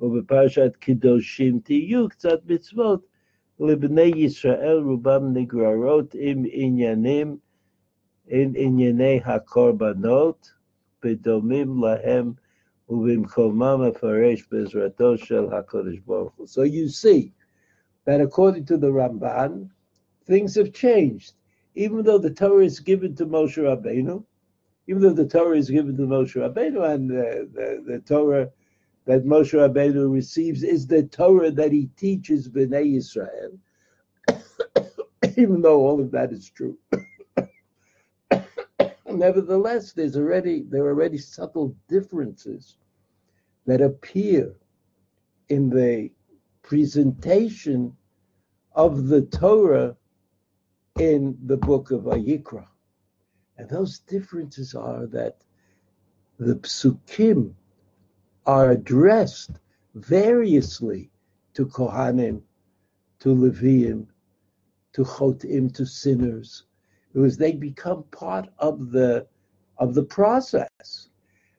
ובפרשת 0.00 0.76
קידושים 0.76 1.58
תהיו 1.58 2.08
קצת 2.08 2.40
מצוות 2.46 3.06
לבני 3.60 4.02
ישראל 4.02 4.78
רובם 4.78 5.32
נגררות 5.32 6.14
עם 6.18 6.44
עניינים, 6.50 7.36
עם 8.28 8.52
ענייני 8.56 9.20
הקורבנות, 9.24 10.50
ודומים 11.04 11.82
להם 11.84 12.32
ובמקומם 12.88 13.88
מפרש 13.88 14.48
בעזרתו 14.50 15.18
של 15.18 15.52
הקדוש 15.52 15.98
ברוך 15.98 16.34
הוא. 16.34 16.46
So 16.46 16.62
you 16.62 16.88
see 16.88 17.32
that 18.06 18.20
according 18.20 18.64
to 18.66 18.76
the 18.76 18.90
Ramban, 18.90 19.68
things 20.26 20.54
have 20.56 20.72
changed. 20.72 21.34
Even 21.75 22.03
though 22.03 22.17
the 22.17 22.33
Torah 22.33 22.65
is 22.65 22.79
given 22.79 23.15
to 23.15 23.25
Moshe 23.25 23.57
Rabbeinu, 23.57 24.23
even 24.87 25.01
though 25.01 25.13
the 25.13 25.27
Torah 25.27 25.57
is 25.57 25.69
given 25.69 25.95
to 25.97 26.03
Moshe 26.03 26.35
Rabbeinu 26.35 26.93
and 26.93 27.09
the, 27.09 27.49
the, 27.53 27.83
the 27.85 27.99
Torah 27.99 28.49
that 29.05 29.25
Moshe 29.25 29.53
Rabbeinu 29.53 30.11
receives 30.11 30.63
is 30.63 30.87
the 30.87 31.03
Torah 31.03 31.51
that 31.51 31.71
he 31.71 31.87
teaches 31.95 32.49
Bnei 32.49 32.97
Israel, 32.97 33.57
even 35.37 35.61
though 35.61 35.81
all 35.81 36.01
of 36.01 36.11
that 36.11 36.31
is 36.31 36.49
true. 36.49 36.77
Nevertheless, 39.09 39.93
there's 39.93 40.15
already 40.15 40.63
there 40.63 40.85
are 40.85 40.89
already 40.89 41.17
subtle 41.17 41.75
differences 41.87 42.77
that 43.65 43.81
appear 43.81 44.55
in 45.49 45.69
the 45.69 46.11
presentation 46.61 47.95
of 48.73 49.07
the 49.07 49.23
Torah 49.23 49.95
in 50.99 51.37
the 51.45 51.55
book 51.55 51.91
of 51.91 52.01
Vayikra. 52.01 52.67
And 53.57 53.69
those 53.69 53.99
differences 53.99 54.75
are 54.75 55.05
that 55.07 55.37
the 56.37 56.55
psukim 56.55 57.53
are 58.45 58.71
addressed 58.71 59.51
variously 59.95 61.09
to 61.53 61.65
Kohanim, 61.65 62.41
to 63.19 63.29
Leviim, 63.29 64.07
to 64.93 65.03
Chotim, 65.03 65.73
to 65.73 65.85
sinners, 65.85 66.65
because 67.13 67.37
they 67.37 67.53
become 67.53 68.03
part 68.11 68.49
of 68.59 68.91
the 68.91 69.25
of 69.77 69.93
the 69.93 70.03
process. 70.03 71.09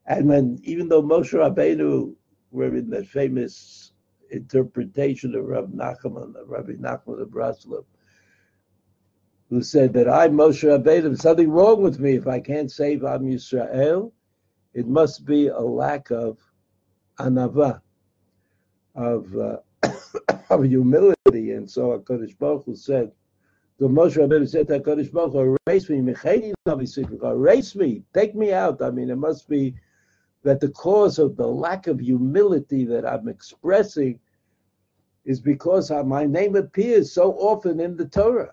And 0.06 0.28
when 0.28 0.58
even 0.62 0.88
though 0.88 1.02
Moshe 1.02 1.32
Rabbeinu 1.32 2.14
were 2.50 2.76
in 2.76 2.90
that 2.90 3.06
famous 3.06 3.92
interpretation 4.30 5.34
of 5.34 5.44
Nachman, 5.44 6.34
Rabbi 6.46 6.72
Nachman 6.72 7.22
of 7.22 7.28
Breslov, 7.28 7.84
who 9.50 9.62
said 9.62 9.92
that 9.92 10.08
I, 10.08 10.28
Moshe 10.28 10.62
Rabbeinu, 10.62 11.20
something 11.20 11.50
wrong 11.50 11.82
with 11.82 11.98
me 11.98 12.14
if 12.14 12.28
I 12.28 12.38
can't 12.38 12.70
save 12.70 13.04
Am 13.04 13.22
Yisrael. 13.22 14.12
It 14.74 14.86
must 14.86 15.26
be 15.26 15.48
a 15.48 15.58
lack 15.58 16.10
of 16.12 16.38
anava, 17.18 17.80
of 18.94 19.36
uh, 19.36 19.56
of 20.50 20.64
humility. 20.64 21.50
And 21.50 21.68
so 21.68 21.98
Hakadosh 21.98 22.38
Baruch 22.38 22.64
Hu 22.64 22.76
said, 22.76 23.10
the 23.80 23.88
Moshe 23.88 24.16
Rabbeinu 24.16 24.48
said 24.48 24.68
to 24.68 24.78
Hakadosh 24.78 25.10
Baruch 25.10 25.32
Hu, 25.32 25.56
erase 25.66 25.90
me, 25.90 25.98
erase 25.98 27.74
me, 27.74 28.04
take 28.14 28.36
me 28.36 28.52
out. 28.52 28.80
I 28.80 28.90
mean, 28.90 29.10
it 29.10 29.18
must 29.18 29.48
be 29.48 29.74
that 30.44 30.60
the 30.60 30.68
cause 30.68 31.18
of 31.18 31.36
the 31.36 31.46
lack 31.46 31.88
of 31.88 31.98
humility 31.98 32.84
that 32.84 33.04
I'm 33.04 33.26
expressing 33.26 34.20
is 35.24 35.40
because 35.40 35.90
my 35.90 36.24
name 36.24 36.54
appears 36.54 37.12
so 37.12 37.32
often 37.32 37.80
in 37.80 37.96
the 37.96 38.06
Torah. 38.06 38.52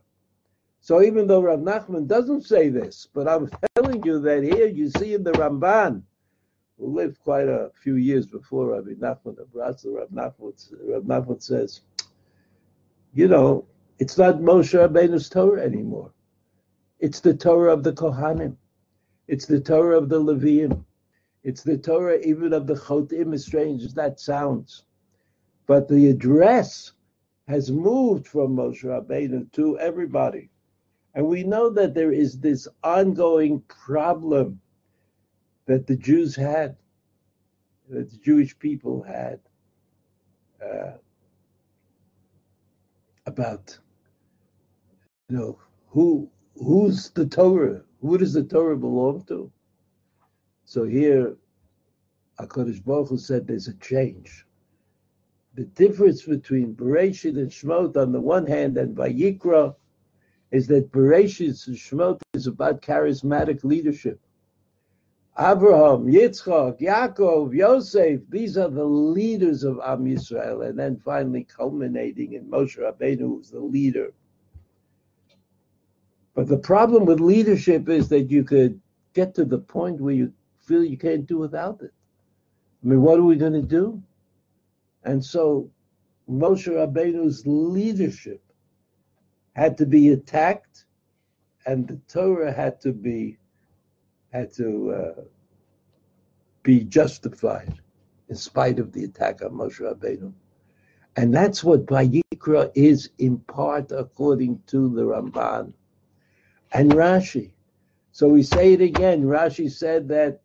So 0.87 1.01
even 1.01 1.27
though 1.27 1.41
Rav 1.41 1.59
Nachman 1.59 2.07
doesn't 2.07 2.45
say 2.45 2.69
this, 2.69 3.09
but 3.13 3.27
I'm 3.27 3.51
telling 3.75 4.05
you 4.05 4.21
that 4.21 4.41
here 4.41 4.67
you 4.67 4.89
see 4.89 5.15
in 5.15 5.21
the 5.21 5.33
Ramban 5.33 6.01
who 6.79 6.95
lived 6.95 7.19
quite 7.19 7.49
a 7.49 7.71
few 7.83 7.95
years 7.95 8.25
before 8.25 8.67
Rabbi 8.67 8.91
Nachman 8.91 9.37
of 9.37 9.49
Bratzel, 9.49 9.97
Rabbi 9.97 10.15
Nachman, 10.15 10.53
Rabbi 10.87 11.05
Nachman 11.05 11.43
says, 11.43 11.81
you 13.13 13.27
know, 13.27 13.65
it's 13.99 14.17
not 14.17 14.35
Moshe 14.35 14.79
Rabbeinu's 14.79 15.27
Torah 15.27 15.61
anymore. 15.61 16.13
It's 17.01 17.19
the 17.19 17.33
Torah 17.33 17.73
of 17.73 17.83
the 17.83 17.91
Kohanim. 17.91 18.55
It's 19.27 19.45
the 19.45 19.59
Torah 19.59 19.97
of 19.97 20.07
the 20.07 20.21
Levium. 20.21 20.85
It's 21.43 21.63
the 21.63 21.77
Torah 21.77 22.19
even 22.19 22.53
of 22.53 22.65
the 22.65 22.75
Chotim, 22.75 23.33
as 23.33 23.45
strange 23.45 23.83
as 23.83 23.93
that 23.95 24.21
sounds. 24.21 24.85
But 25.65 25.89
the 25.89 26.07
address 26.07 26.93
has 27.49 27.69
moved 27.69 28.25
from 28.25 28.55
Moshe 28.55 28.85
Rabbeinu 28.85 29.51
to 29.51 29.77
everybody. 29.79 30.49
And 31.17 31.25
we 31.25 31.41
know 31.41 31.71
that 31.71 31.95
there 31.95 32.11
is 32.11 32.37
this 32.37 32.67
ongoing 32.83 33.61
problem 33.61 34.61
that 35.65 35.87
the 35.87 35.95
Jews 35.95 36.35
had, 36.35 36.77
that 37.89 38.11
the 38.11 38.17
Jewish 38.17 38.57
people 38.59 39.01
had 39.01 39.39
uh, 40.63 40.91
about, 43.25 43.75
you 45.29 45.37
know, 45.37 45.59
who 45.87 46.29
who's 46.55 47.09
the 47.09 47.25
Torah? 47.25 47.81
Who 47.99 48.19
does 48.19 48.33
the 48.33 48.43
Torah 48.43 48.77
belong 48.77 49.23
to? 49.23 49.51
So 50.65 50.83
here, 50.83 51.35
Hakadosh 52.39 52.85
Baruch 52.85 53.09
Hu 53.09 53.17
said 53.17 53.47
there's 53.47 53.67
a 53.67 53.73
change. 53.77 54.45
The 55.55 55.65
difference 55.65 56.21
between 56.21 56.75
Bereshit 56.75 57.39
and 57.39 57.49
Shemot 57.49 57.97
on 57.97 58.11
the 58.11 58.21
one 58.21 58.45
hand 58.45 58.77
and 58.77 58.95
Vayikra 58.95 59.73
is 60.51 60.67
that 60.67 60.91
Bereshit 60.91 61.67
and 61.67 61.75
Shemot 61.75 62.21
is 62.33 62.47
about 62.47 62.81
charismatic 62.81 63.63
leadership. 63.63 64.19
Abraham, 65.39 66.07
Yitzchak, 66.07 66.79
Yaakov, 66.79 67.53
Yosef, 67.53 68.21
these 68.29 68.57
are 68.57 68.69
the 68.69 68.83
leaders 68.83 69.63
of 69.63 69.79
Am 69.85 70.05
Yisrael, 70.05 70.67
and 70.67 70.79
then 70.79 70.97
finally 70.97 71.43
culminating 71.43 72.33
in 72.33 72.49
Moshe 72.49 72.79
Rabbeinu, 72.79 73.19
who's 73.19 73.51
the 73.51 73.59
leader. 73.59 74.13
But 76.33 76.47
the 76.47 76.57
problem 76.57 77.05
with 77.05 77.19
leadership 77.19 77.87
is 77.89 78.09
that 78.09 78.31
you 78.31 78.43
could 78.43 78.79
get 79.13 79.35
to 79.35 79.45
the 79.45 79.59
point 79.59 80.01
where 80.01 80.13
you 80.13 80.33
feel 80.59 80.83
you 80.83 80.97
can't 80.97 81.27
do 81.27 81.37
without 81.37 81.81
it. 81.81 81.93
I 82.83 82.87
mean, 82.87 83.01
what 83.01 83.19
are 83.19 83.23
we 83.23 83.35
going 83.35 83.53
to 83.53 83.61
do? 83.61 84.01
And 85.03 85.23
so 85.23 85.69
Moshe 86.29 86.67
Rabbeinu's 86.67 87.45
leadership 87.45 88.41
had 89.57 89.75
to 89.79 89.85
be 89.87 90.09
attacked, 90.09 90.85
and 91.65 91.87
the 91.87 91.99
Torah 92.07 92.53
had 92.53 92.79
to 92.81 92.93
be 92.93 93.37
had 94.31 94.53
to 94.53 94.91
uh, 94.91 95.21
be 96.61 96.83
justified 96.83 97.73
in 98.29 98.35
spite 98.35 98.77
of 98.77 98.91
the 98.93 99.03
attack 99.03 99.41
on 99.41 99.51
Moshe 99.51 99.79
Rabbeinu. 99.79 100.31
And 101.15 101.33
that's 101.33 101.63
what 101.63 101.87
Vayikra 101.87 102.71
is 102.75 103.09
in 103.17 103.39
part 103.39 103.91
according 103.91 104.61
to 104.67 104.93
the 104.93 105.01
Ramban 105.01 105.73
and 106.73 106.91
Rashi. 106.91 107.51
So 108.11 108.27
we 108.27 108.43
say 108.43 108.73
it 108.73 108.81
again. 108.81 109.23
Rashi 109.23 109.71
said 109.71 110.07
that 110.09 110.41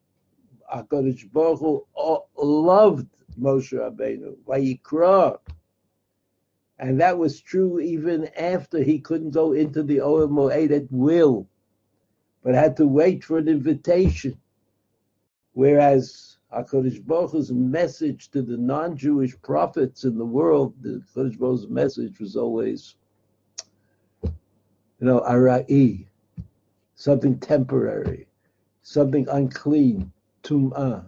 HaKadosh 0.75 1.31
Baruch 1.33 1.59
Hu 1.59 1.85
uh, 1.99 2.19
loved 2.39 3.09
Moshe 3.39 3.73
Rabbeinu. 3.73 4.37
Vayikra. 4.47 5.39
And 6.83 7.01
that 7.01 7.17
was 7.17 7.41
true 7.41 7.79
even 7.79 8.29
after 8.37 8.83
he 8.83 8.99
couldn't 8.99 9.31
go 9.31 9.53
into 9.53 9.85
the 9.85 9.99
Ohel 9.99 10.29
Moed 10.29 10.73
at 10.73 10.91
will, 10.91 11.47
but 12.43 12.57
had 12.57 12.77
to 12.79 12.89
wait 12.89 13.23
for 13.23 13.39
an 13.39 13.47
invitation. 13.47 14.37
Whereas 15.53 16.39
HaKadosh 16.53 17.07
Baruch 17.07 17.31
Hu's 17.31 17.53
message 17.53 18.33
to 18.33 18.43
the 18.43 18.57
non-Jewish 18.57 19.41
prophets 19.43 20.03
in 20.03 20.19
the 20.19 20.25
world, 20.25 20.75
the 20.81 21.01
HaKadosh 21.15 21.39
Baruch 21.39 21.61
Hu's 21.61 21.69
message 21.69 22.19
was 22.19 22.35
always, 22.35 22.97
you 24.25 24.33
know, 24.99 25.21
arai, 25.21 26.09
something 26.97 27.39
temporary, 27.39 28.27
something 28.83 29.29
unclean, 29.29 30.13
tum'ah. 30.43 31.05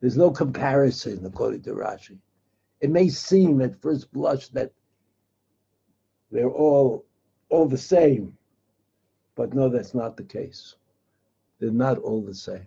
There's 0.00 0.18
no 0.18 0.30
comparison, 0.30 1.24
according 1.24 1.62
to 1.62 1.70
Rashi. 1.70 2.18
It 2.84 2.90
may 2.90 3.08
seem 3.08 3.62
at 3.62 3.80
first 3.80 4.12
blush 4.12 4.48
that 4.48 4.70
they're 6.30 6.50
all 6.50 7.06
all 7.48 7.66
the 7.66 7.78
same, 7.78 8.36
but 9.34 9.54
no, 9.54 9.70
that's 9.70 9.94
not 9.94 10.18
the 10.18 10.22
case. 10.38 10.76
They're 11.58 11.70
not 11.70 11.96
all 11.96 12.20
the 12.20 12.34
same. 12.34 12.66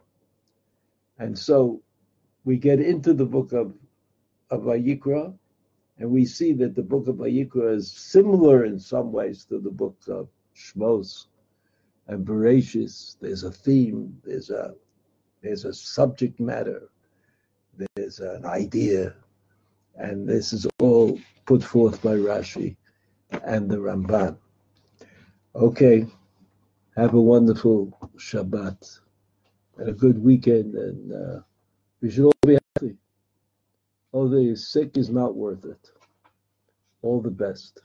And 1.20 1.38
so 1.38 1.84
we 2.46 2.58
get 2.58 2.80
into 2.80 3.14
the 3.14 3.28
book 3.28 3.54
of, 3.54 3.76
of 4.50 4.64
Vayikra, 4.64 5.38
and 6.00 6.10
we 6.10 6.26
see 6.26 6.52
that 6.54 6.74
the 6.74 6.82
book 6.82 7.08
of 7.08 7.18
Vayikra 7.18 7.76
is 7.76 7.92
similar 7.92 8.66
in 8.66 8.80
some 8.80 9.12
ways 9.12 9.46
to 9.46 9.60
the 9.60 9.70
book 9.70 10.00
of 10.08 10.30
Shmos 10.56 11.28
and 12.08 12.26
Bereshis. 12.26 13.18
There's 13.20 13.44
a 13.44 13.52
theme, 13.52 14.20
there's 14.24 14.50
a 14.50 14.74
there's 15.44 15.66
a 15.66 15.74
subject 15.76 16.40
matter, 16.40 16.90
there's 17.96 18.20
an 18.20 18.46
idea, 18.46 19.14
and 19.98 20.28
this 20.28 20.54
is 20.54 20.68
all 20.80 21.20
put 21.46 21.64
forth 21.64 22.02
by 22.02 22.16
Rashi 22.16 22.76
and 23.46 23.70
the 23.70 23.78
Ramban. 23.78 24.38
Okay, 25.56 26.08
have 26.96 27.14
a 27.14 27.22
wonderful 27.22 27.98
Shabbat 28.18 29.00
and 29.78 29.90
a 29.90 29.94
good 29.94 30.18
weekend, 30.24 30.76
and 30.76 31.14
uh, 31.14 31.40
we 32.02 32.12
should 32.12 32.26
all 32.26 32.34
be 32.46 32.58
happy. 32.76 32.96
Although 34.14 34.40
you're 34.40 34.56
sick 34.56 34.98
is 34.98 35.10
not 35.10 35.36
worth 35.36 35.66
it. 35.66 35.92
All 37.02 37.22
the 37.22 37.32
best. 37.32 37.76